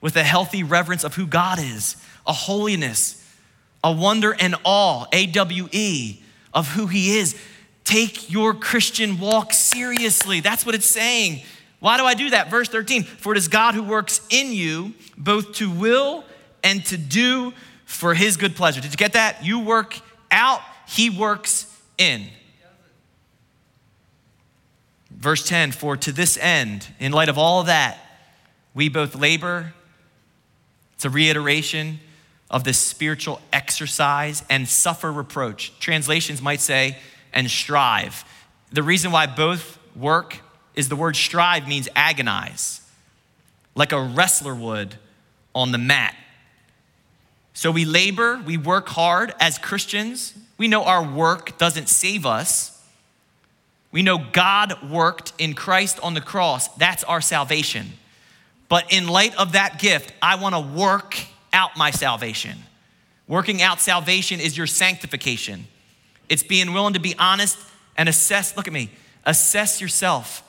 with 0.00 0.16
a 0.16 0.24
healthy 0.24 0.64
reverence 0.64 1.04
of 1.04 1.14
who 1.14 1.28
God 1.28 1.60
is, 1.60 1.96
a 2.26 2.32
holiness, 2.32 3.24
a 3.84 3.92
wonder 3.92 4.34
and 4.38 4.56
awe, 4.64 5.06
A 5.12 5.26
W 5.26 5.68
E 5.70 6.22
of 6.52 6.68
who 6.68 6.86
he 6.86 7.18
is. 7.18 7.36
Take 7.84 8.30
your 8.30 8.54
Christian 8.54 9.18
walk 9.18 9.52
seriously. 9.52 10.40
That's 10.40 10.64
what 10.64 10.74
it's 10.74 10.86
saying. 10.86 11.42
Why 11.80 11.96
do 11.96 12.04
I 12.04 12.14
do 12.14 12.30
that? 12.30 12.50
Verse 12.50 12.68
13 12.68 13.04
For 13.04 13.32
it 13.32 13.38
is 13.38 13.48
God 13.48 13.74
who 13.74 13.82
works 13.82 14.20
in 14.30 14.52
you 14.52 14.94
both 15.16 15.54
to 15.54 15.70
will 15.70 16.24
and 16.62 16.84
to 16.86 16.96
do 16.96 17.52
for 17.84 18.14
his 18.14 18.36
good 18.36 18.54
pleasure. 18.54 18.80
Did 18.80 18.92
you 18.92 18.96
get 18.96 19.14
that? 19.14 19.44
You 19.44 19.60
work 19.60 19.98
out, 20.30 20.60
he 20.86 21.10
works 21.10 21.66
in. 21.98 22.26
Verse 25.10 25.46
10 25.46 25.72
For 25.72 25.96
to 25.96 26.12
this 26.12 26.38
end, 26.38 26.86
in 26.98 27.12
light 27.12 27.28
of 27.28 27.38
all 27.38 27.64
that, 27.64 27.98
we 28.74 28.88
both 28.88 29.14
labor. 29.14 29.74
It's 30.94 31.04
a 31.04 31.10
reiteration 31.10 31.98
of 32.50 32.64
this 32.64 32.78
spiritual 32.78 33.40
exercise 33.52 34.42
and 34.50 34.68
suffer 34.68 35.12
reproach. 35.12 35.72
Translations 35.78 36.42
might 36.42 36.60
say, 36.60 36.96
and 37.32 37.48
strive. 37.50 38.24
The 38.72 38.82
reason 38.82 39.12
why 39.12 39.26
both 39.26 39.78
work 39.94 40.38
is 40.74 40.88
the 40.88 40.96
word 40.96 41.16
strive 41.16 41.68
means 41.68 41.88
agonize, 41.94 42.80
like 43.74 43.92
a 43.92 44.00
wrestler 44.00 44.54
would 44.54 44.96
on 45.54 45.72
the 45.72 45.78
mat. 45.78 46.16
So 47.52 47.70
we 47.70 47.84
labor, 47.84 48.40
we 48.44 48.56
work 48.56 48.88
hard 48.88 49.34
as 49.38 49.58
Christians. 49.58 50.34
We 50.56 50.68
know 50.68 50.84
our 50.84 51.04
work 51.04 51.58
doesn't 51.58 51.88
save 51.88 52.24
us. 52.24 52.76
We 53.92 54.02
know 54.02 54.18
God 54.32 54.90
worked 54.90 55.32
in 55.38 55.54
Christ 55.54 55.98
on 56.00 56.14
the 56.14 56.20
cross. 56.20 56.68
That's 56.76 57.02
our 57.04 57.20
salvation. 57.20 57.92
But 58.68 58.92
in 58.92 59.08
light 59.08 59.34
of 59.36 59.52
that 59.52 59.80
gift, 59.80 60.12
I 60.22 60.36
want 60.36 60.54
to 60.54 60.60
work 60.60 61.16
out 61.52 61.76
my 61.76 61.90
salvation. 61.90 62.58
Working 63.26 63.62
out 63.62 63.80
salvation 63.80 64.40
is 64.40 64.56
your 64.56 64.66
sanctification. 64.66 65.66
It's 66.28 66.42
being 66.42 66.72
willing 66.72 66.94
to 66.94 67.00
be 67.00 67.14
honest 67.18 67.58
and 67.96 68.08
assess, 68.08 68.56
look 68.56 68.66
at 68.66 68.72
me, 68.72 68.90
assess 69.24 69.80
yourself. 69.80 70.42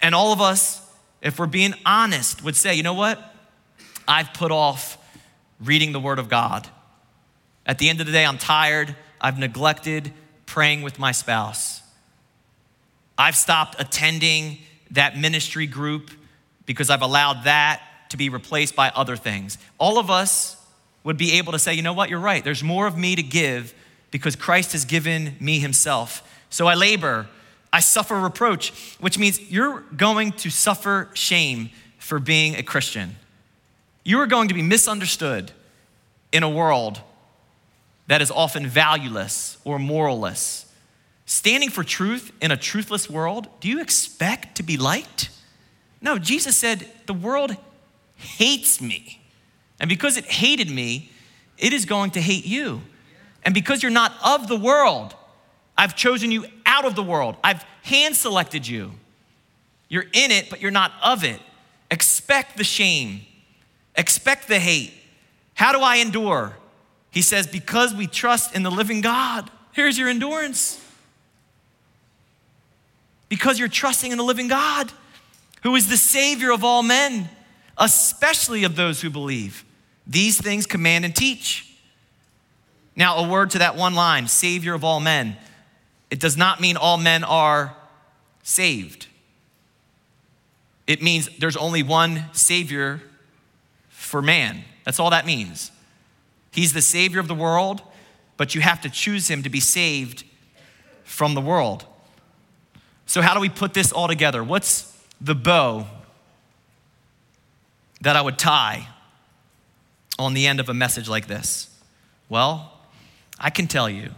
And 0.00 0.14
all 0.14 0.32
of 0.32 0.40
us, 0.40 0.80
if 1.22 1.38
we're 1.38 1.46
being 1.46 1.74
honest, 1.84 2.42
would 2.44 2.56
say, 2.56 2.74
you 2.74 2.82
know 2.82 2.94
what? 2.94 3.20
I've 4.06 4.32
put 4.34 4.52
off 4.52 4.98
reading 5.60 5.92
the 5.92 6.00
Word 6.00 6.18
of 6.18 6.28
God. 6.28 6.68
At 7.64 7.78
the 7.78 7.88
end 7.88 8.00
of 8.00 8.06
the 8.06 8.12
day, 8.12 8.24
I'm 8.24 8.38
tired. 8.38 8.94
I've 9.20 9.38
neglected 9.38 10.12
praying 10.46 10.82
with 10.82 10.98
my 10.98 11.12
spouse. 11.12 11.82
I've 13.18 13.36
stopped 13.36 13.76
attending 13.78 14.58
that 14.92 15.18
ministry 15.18 15.66
group 15.66 16.10
because 16.66 16.90
I've 16.90 17.02
allowed 17.02 17.44
that 17.44 17.82
to 18.10 18.16
be 18.16 18.28
replaced 18.28 18.76
by 18.76 18.90
other 18.90 19.16
things. 19.16 19.58
All 19.78 19.98
of 19.98 20.10
us 20.10 20.56
would 21.04 21.16
be 21.16 21.32
able 21.32 21.52
to 21.52 21.58
say, 21.58 21.74
you 21.74 21.82
know 21.82 21.92
what, 21.92 22.10
you're 22.10 22.18
right. 22.18 22.42
There's 22.42 22.62
more 22.62 22.86
of 22.86 22.96
me 22.96 23.14
to 23.16 23.22
give 23.22 23.74
because 24.10 24.34
Christ 24.34 24.72
has 24.72 24.84
given 24.84 25.36
me 25.40 25.58
himself. 25.58 26.22
So 26.50 26.66
I 26.66 26.74
labor, 26.74 27.28
I 27.72 27.80
suffer 27.80 28.18
reproach, 28.18 28.72
which 28.98 29.18
means 29.18 29.40
you're 29.50 29.80
going 29.96 30.32
to 30.32 30.50
suffer 30.50 31.08
shame 31.14 31.70
for 31.98 32.18
being 32.18 32.56
a 32.56 32.62
Christian. 32.62 33.16
You 34.04 34.20
are 34.20 34.26
going 34.26 34.48
to 34.48 34.54
be 34.54 34.62
misunderstood 34.62 35.52
in 36.32 36.42
a 36.42 36.48
world 36.48 37.00
that 38.06 38.22
is 38.22 38.30
often 38.30 38.66
valueless 38.66 39.58
or 39.64 39.78
moralless. 39.78 40.66
Standing 41.24 41.70
for 41.70 41.82
truth 41.82 42.32
in 42.40 42.52
a 42.52 42.56
truthless 42.56 43.10
world, 43.10 43.48
do 43.60 43.68
you 43.68 43.80
expect 43.80 44.56
to 44.56 44.62
be 44.62 44.76
liked? 44.76 45.30
No, 46.00 46.18
Jesus 46.18 46.56
said, 46.56 46.88
The 47.06 47.14
world 47.14 47.56
hates 48.16 48.80
me. 48.80 49.20
And 49.78 49.88
because 49.88 50.16
it 50.16 50.24
hated 50.24 50.70
me, 50.70 51.10
it 51.58 51.72
is 51.72 51.84
going 51.84 52.10
to 52.12 52.20
hate 52.20 52.46
you. 52.46 52.82
And 53.44 53.54
because 53.54 53.82
you're 53.82 53.92
not 53.92 54.12
of 54.24 54.48
the 54.48 54.56
world, 54.56 55.14
I've 55.78 55.94
chosen 55.94 56.30
you 56.30 56.46
out 56.64 56.84
of 56.84 56.94
the 56.94 57.02
world. 57.02 57.36
I've 57.44 57.64
hand 57.82 58.16
selected 58.16 58.66
you. 58.66 58.92
You're 59.88 60.06
in 60.12 60.30
it, 60.30 60.50
but 60.50 60.60
you're 60.60 60.70
not 60.70 60.92
of 61.02 61.22
it. 61.22 61.40
Expect 61.90 62.56
the 62.56 62.64
shame, 62.64 63.20
expect 63.94 64.48
the 64.48 64.58
hate. 64.58 64.92
How 65.54 65.72
do 65.72 65.80
I 65.80 65.96
endure? 65.96 66.56
He 67.10 67.22
says, 67.22 67.46
Because 67.46 67.94
we 67.94 68.06
trust 68.06 68.54
in 68.54 68.62
the 68.62 68.70
living 68.70 69.00
God. 69.00 69.50
Here's 69.72 69.96
your 69.96 70.08
endurance. 70.08 70.82
Because 73.28 73.58
you're 73.58 73.68
trusting 73.68 74.12
in 74.12 74.18
the 74.18 74.24
living 74.24 74.48
God, 74.48 74.92
who 75.62 75.74
is 75.76 75.88
the 75.88 75.96
Savior 75.96 76.52
of 76.52 76.62
all 76.62 76.82
men, 76.82 77.28
especially 77.78 78.64
of 78.64 78.76
those 78.76 79.00
who 79.00 79.10
believe. 79.10 79.64
These 80.06 80.40
things 80.40 80.66
command 80.66 81.04
and 81.04 81.14
teach. 81.14 81.74
Now, 82.94 83.18
a 83.18 83.28
word 83.28 83.50
to 83.50 83.58
that 83.58 83.76
one 83.76 83.94
line 83.94 84.28
Savior 84.28 84.74
of 84.74 84.84
all 84.84 85.00
men. 85.00 85.36
It 86.10 86.20
does 86.20 86.36
not 86.36 86.60
mean 86.60 86.76
all 86.76 86.96
men 86.96 87.24
are 87.24 87.76
saved. 88.42 89.06
It 90.86 91.02
means 91.02 91.28
there's 91.38 91.56
only 91.56 91.82
one 91.82 92.24
Savior 92.32 93.02
for 93.88 94.22
man. 94.22 94.62
That's 94.84 95.00
all 95.00 95.10
that 95.10 95.26
means. 95.26 95.72
He's 96.52 96.72
the 96.72 96.80
Savior 96.80 97.20
of 97.20 97.28
the 97.28 97.34
world, 97.34 97.82
but 98.36 98.54
you 98.54 98.60
have 98.60 98.80
to 98.82 98.88
choose 98.88 99.28
Him 99.28 99.42
to 99.42 99.50
be 99.50 99.60
saved 99.60 100.24
from 101.04 101.34
the 101.34 101.40
world. 101.40 101.84
So, 103.04 103.20
how 103.20 103.34
do 103.34 103.40
we 103.40 103.48
put 103.48 103.74
this 103.74 103.92
all 103.92 104.08
together? 104.08 104.42
What's 104.42 104.96
the 105.20 105.34
bow 105.34 105.86
that 108.00 108.16
I 108.16 108.20
would 108.20 108.38
tie 108.38 108.88
on 110.18 110.34
the 110.34 110.46
end 110.46 110.60
of 110.60 110.68
a 110.68 110.74
message 110.74 111.08
like 111.08 111.26
this? 111.26 111.68
Well, 112.28 112.72
I 113.38 113.50
can 113.50 113.66
tell 113.66 113.88
you 113.88 114.10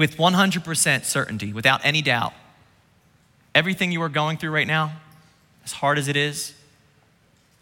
with 0.00 0.16
100% 0.16 1.04
certainty, 1.04 1.52
without 1.52 1.84
any 1.84 2.00
doubt, 2.00 2.32
everything 3.54 3.92
you 3.92 4.00
are 4.00 4.08
going 4.08 4.38
through 4.38 4.50
right 4.50 4.66
now, 4.66 4.92
as 5.62 5.72
hard 5.72 5.98
as 5.98 6.08
it 6.08 6.16
is, 6.16 6.54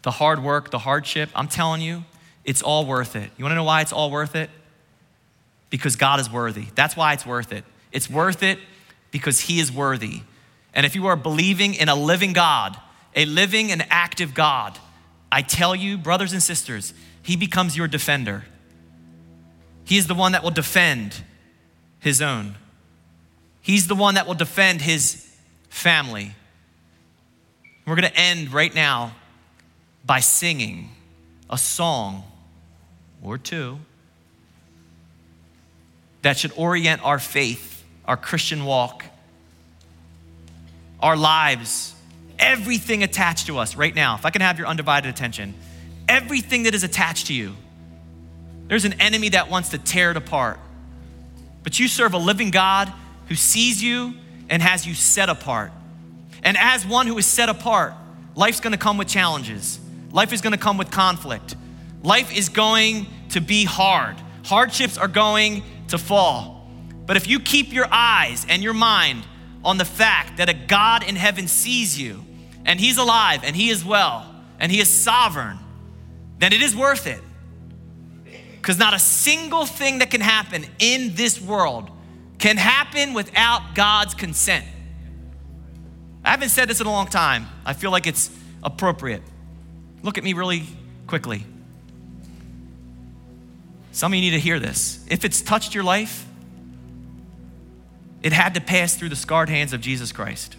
the 0.03 0.11
hard 0.11 0.41
work, 0.41 0.71
the 0.71 0.79
hardship, 0.79 1.29
I'm 1.35 1.49
telling 1.49 1.81
you, 1.81 2.05
it's 2.45 2.61
all 2.61 2.85
worth 2.85 3.17
it. 3.17 3.29
You 3.37 3.43
wanna 3.43 3.55
know 3.55 3.65
why 3.65 3.81
it's 3.81 3.91
all 3.91 4.09
worth 4.09 4.37
it? 4.37 4.49
Because 5.69 5.97
God 5.97 6.21
is 6.21 6.31
worthy. 6.31 6.67
That's 6.75 6.95
why 6.95 7.11
it's 7.11 7.25
worth 7.25 7.51
it. 7.51 7.65
It's 7.91 8.09
worth 8.09 8.41
it 8.41 8.57
because 9.11 9.41
He 9.41 9.59
is 9.59 9.69
worthy. 9.69 10.21
And 10.73 10.85
if 10.85 10.95
you 10.95 11.07
are 11.07 11.17
believing 11.17 11.73
in 11.73 11.89
a 11.89 11.95
living 11.95 12.31
God, 12.31 12.77
a 13.15 13.25
living 13.25 13.71
and 13.71 13.85
active 13.89 14.33
God, 14.33 14.77
I 15.31 15.41
tell 15.41 15.75
you, 15.75 15.97
brothers 15.97 16.33
and 16.33 16.41
sisters, 16.41 16.93
He 17.21 17.35
becomes 17.35 17.75
your 17.75 17.87
defender. 17.87 18.45
He 19.89 19.97
is 19.97 20.05
the 20.05 20.13
one 20.13 20.33
that 20.33 20.43
will 20.43 20.51
defend 20.51 21.23
his 21.99 22.21
own. 22.21 22.55
He's 23.61 23.87
the 23.87 23.95
one 23.95 24.15
that 24.15 24.27
will 24.27 24.35
defend 24.35 24.81
his 24.81 25.27
family. 25.69 26.33
We're 27.85 27.95
going 27.95 28.07
to 28.07 28.15
end 28.15 28.53
right 28.53 28.73
now 28.73 29.15
by 30.05 30.19
singing 30.19 30.89
a 31.49 31.57
song 31.57 32.23
or 33.21 33.37
two 33.37 33.79
that 36.21 36.37
should 36.37 36.51
orient 36.55 37.03
our 37.03 37.19
faith, 37.19 37.83
our 38.05 38.17
Christian 38.17 38.65
walk, 38.65 39.03
our 40.99 41.17
lives, 41.17 41.95
everything 42.39 43.03
attached 43.03 43.47
to 43.47 43.57
us 43.57 43.75
right 43.75 43.93
now. 43.93 44.15
If 44.15 44.25
I 44.25 44.29
can 44.29 44.41
have 44.41 44.57
your 44.57 44.67
undivided 44.67 45.09
attention, 45.09 45.53
everything 46.07 46.63
that 46.63 46.73
is 46.73 46.83
attached 46.83 47.27
to 47.27 47.33
you 47.33 47.55
there's 48.69 48.85
an 48.85 48.93
enemy 49.01 49.29
that 49.29 49.49
wants 49.49 49.69
to 49.69 49.79
tear 49.79 50.11
it 50.11 50.17
apart. 50.17 50.59
But 51.63 51.79
you 51.79 51.87
serve 51.87 52.13
a 52.13 52.19
living 52.19 52.51
God 52.51 52.93
who 53.27 53.35
sees 53.35 53.83
you 53.83 54.13
and 54.47 54.61
has 54.61 54.85
you 54.85 54.93
set 54.93 55.27
apart. 55.27 55.71
And 56.43 56.55
as 56.55 56.85
one 56.85 57.07
who 57.07 57.17
is 57.17 57.25
set 57.25 57.49
apart, 57.49 57.93
life's 58.35 58.59
gonna 58.59 58.77
come 58.77 58.97
with 58.97 59.07
challenges. 59.07 59.79
Life 60.11 60.31
is 60.31 60.41
gonna 60.41 60.57
come 60.57 60.77
with 60.77 60.91
conflict. 60.91 61.55
Life 62.03 62.35
is 62.35 62.47
going 62.47 63.07
to 63.29 63.41
be 63.41 63.65
hard. 63.65 64.15
Hardships 64.45 64.99
are 64.99 65.07
going 65.07 65.63
to 65.87 65.97
fall. 65.97 66.69
But 67.07 67.17
if 67.17 67.27
you 67.27 67.39
keep 67.39 67.73
your 67.73 67.87
eyes 67.91 68.45
and 68.47 68.61
your 68.61 68.73
mind 68.73 69.25
on 69.65 69.79
the 69.79 69.85
fact 69.85 70.37
that 70.37 70.47
a 70.47 70.53
God 70.53 71.03
in 71.03 71.15
heaven 71.15 71.47
sees 71.47 71.99
you 71.99 72.23
and 72.65 72.79
He's 72.79 72.97
alive 72.97 73.41
and 73.43 73.55
He 73.55 73.69
is 73.69 73.83
well 73.83 74.25
and 74.59 74.71
He 74.71 74.79
is 74.79 74.89
sovereign, 74.89 75.57
then 76.37 76.53
it 76.53 76.61
is 76.61 76.75
worth 76.75 77.07
it. 77.07 77.21
Because 78.57 78.77
not 78.77 78.93
a 78.93 78.99
single 78.99 79.65
thing 79.65 79.99
that 79.99 80.11
can 80.11 80.21
happen 80.21 80.65
in 80.79 81.15
this 81.15 81.39
world 81.39 81.89
can 82.39 82.57
happen 82.57 83.13
without 83.13 83.75
God's 83.75 84.13
consent. 84.13 84.65
I 86.23 86.31
haven't 86.31 86.49
said 86.49 86.69
this 86.69 86.81
in 86.81 86.87
a 86.87 86.91
long 86.91 87.07
time. 87.07 87.47
I 87.65 87.73
feel 87.73 87.91
like 87.91 88.05
it's 88.05 88.29
appropriate. 88.61 89.23
Look 90.03 90.17
at 90.17 90.23
me 90.23 90.33
really 90.33 90.63
quickly. 91.07 91.45
Some 93.91 94.13
of 94.13 94.15
you 94.15 94.21
need 94.21 94.31
to 94.31 94.39
hear 94.39 94.59
this. 94.59 95.05
If 95.09 95.25
it's 95.25 95.41
touched 95.41 95.73
your 95.73 95.83
life, 95.83 96.25
it 98.21 98.33
had 98.33 98.53
to 98.55 98.61
pass 98.61 98.95
through 98.95 99.09
the 99.09 99.15
scarred 99.15 99.49
hands 99.49 99.73
of 99.73 99.81
Jesus 99.81 100.11
Christ. 100.11 100.55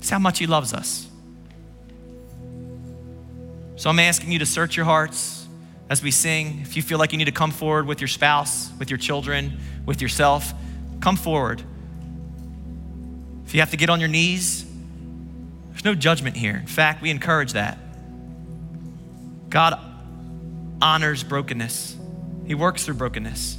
It's 0.00 0.08
how 0.08 0.18
much 0.18 0.38
He 0.38 0.46
loves 0.46 0.72
us. 0.72 1.06
So 3.76 3.88
I'm 3.88 3.98
asking 3.98 4.32
you 4.32 4.38
to 4.40 4.46
search 4.46 4.76
your 4.76 4.86
hearts 4.86 5.46
as 5.88 6.02
we 6.02 6.10
sing. 6.10 6.60
If 6.62 6.76
you 6.76 6.82
feel 6.82 6.98
like 6.98 7.12
you 7.12 7.18
need 7.18 7.26
to 7.26 7.32
come 7.32 7.50
forward 7.50 7.86
with 7.86 8.00
your 8.00 8.08
spouse, 8.08 8.70
with 8.78 8.90
your 8.90 8.98
children, 8.98 9.58
with 9.86 10.00
yourself, 10.00 10.52
come 11.00 11.16
forward. 11.16 11.62
If 13.44 13.54
you 13.54 13.60
have 13.60 13.70
to 13.70 13.76
get 13.76 13.90
on 13.90 14.00
your 14.00 14.08
knees, 14.08 14.64
there's 15.70 15.84
no 15.84 15.94
judgment 15.94 16.36
here. 16.36 16.56
In 16.56 16.66
fact, 16.66 17.02
we 17.02 17.10
encourage 17.10 17.52
that. 17.54 17.78
God 19.48 19.78
honors 20.80 21.22
brokenness, 21.24 21.96
He 22.46 22.54
works 22.54 22.84
through 22.84 22.94
brokenness. 22.94 23.58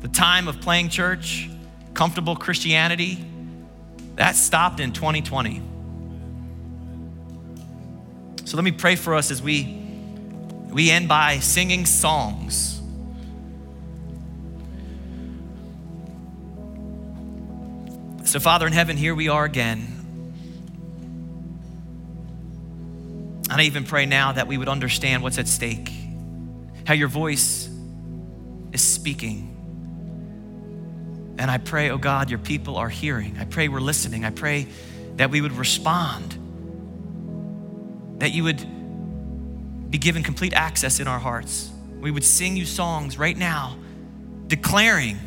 The 0.00 0.08
time 0.08 0.48
of 0.48 0.60
playing 0.60 0.88
church, 0.88 1.48
comfortable 1.92 2.36
Christianity, 2.36 3.24
that 4.16 4.36
stopped 4.36 4.80
in 4.80 4.92
2020. 4.92 5.62
So 8.44 8.56
let 8.56 8.64
me 8.64 8.72
pray 8.72 8.96
for 8.96 9.14
us 9.14 9.30
as 9.30 9.42
we 9.42 9.80
we 10.70 10.90
end 10.90 11.08
by 11.08 11.38
singing 11.38 11.86
songs. 11.86 12.80
So 18.24 18.40
Father 18.40 18.66
in 18.66 18.72
heaven, 18.72 18.96
here 18.96 19.14
we 19.14 19.28
are 19.28 19.44
again. 19.44 19.94
And 23.50 23.60
I 23.60 23.64
even 23.66 23.84
pray 23.84 24.04
now 24.04 24.32
that 24.32 24.48
we 24.48 24.58
would 24.58 24.68
understand 24.68 25.22
what's 25.22 25.38
at 25.38 25.46
stake, 25.46 25.92
how 26.84 26.94
your 26.94 27.06
voice 27.06 27.68
is 28.72 28.82
speaking. 28.82 29.53
And 31.36 31.50
I 31.50 31.58
pray, 31.58 31.90
oh 31.90 31.98
God, 31.98 32.30
your 32.30 32.38
people 32.38 32.76
are 32.76 32.88
hearing. 32.88 33.36
I 33.38 33.44
pray 33.44 33.68
we're 33.68 33.80
listening. 33.80 34.24
I 34.24 34.30
pray 34.30 34.68
that 35.16 35.30
we 35.30 35.40
would 35.40 35.52
respond, 35.52 36.38
that 38.20 38.30
you 38.30 38.44
would 38.44 39.90
be 39.90 39.98
given 39.98 40.22
complete 40.22 40.52
access 40.52 41.00
in 41.00 41.08
our 41.08 41.18
hearts. 41.18 41.70
We 42.00 42.10
would 42.10 42.24
sing 42.24 42.56
you 42.56 42.64
songs 42.66 43.18
right 43.18 43.36
now, 43.36 43.76
declaring 44.46 45.18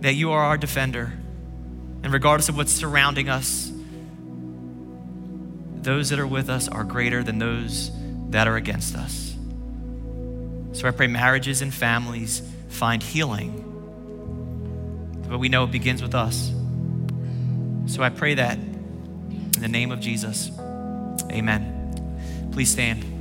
that 0.00 0.14
you 0.14 0.32
are 0.32 0.42
our 0.44 0.56
defender. 0.56 1.12
And 2.02 2.12
regardless 2.12 2.48
of 2.48 2.56
what's 2.56 2.72
surrounding 2.72 3.28
us, 3.28 3.72
those 5.74 6.10
that 6.10 6.18
are 6.18 6.26
with 6.26 6.48
us 6.48 6.68
are 6.68 6.84
greater 6.84 7.22
than 7.22 7.38
those 7.38 7.90
that 8.30 8.48
are 8.48 8.56
against 8.56 8.94
us. 8.96 9.36
So 10.72 10.88
I 10.88 10.90
pray 10.90 11.06
marriages 11.06 11.62
and 11.62 11.72
families 11.72 12.42
find 12.68 13.02
healing. 13.02 13.70
But 15.34 15.40
we 15.40 15.48
know 15.48 15.64
it 15.64 15.72
begins 15.72 16.00
with 16.00 16.14
us. 16.14 16.52
So 17.92 18.04
I 18.04 18.08
pray 18.10 18.34
that 18.34 18.56
in 18.56 19.50
the 19.58 19.66
name 19.66 19.90
of 19.90 19.98
Jesus. 19.98 20.52
Amen. 21.28 22.50
Please 22.52 22.70
stand. 22.70 23.13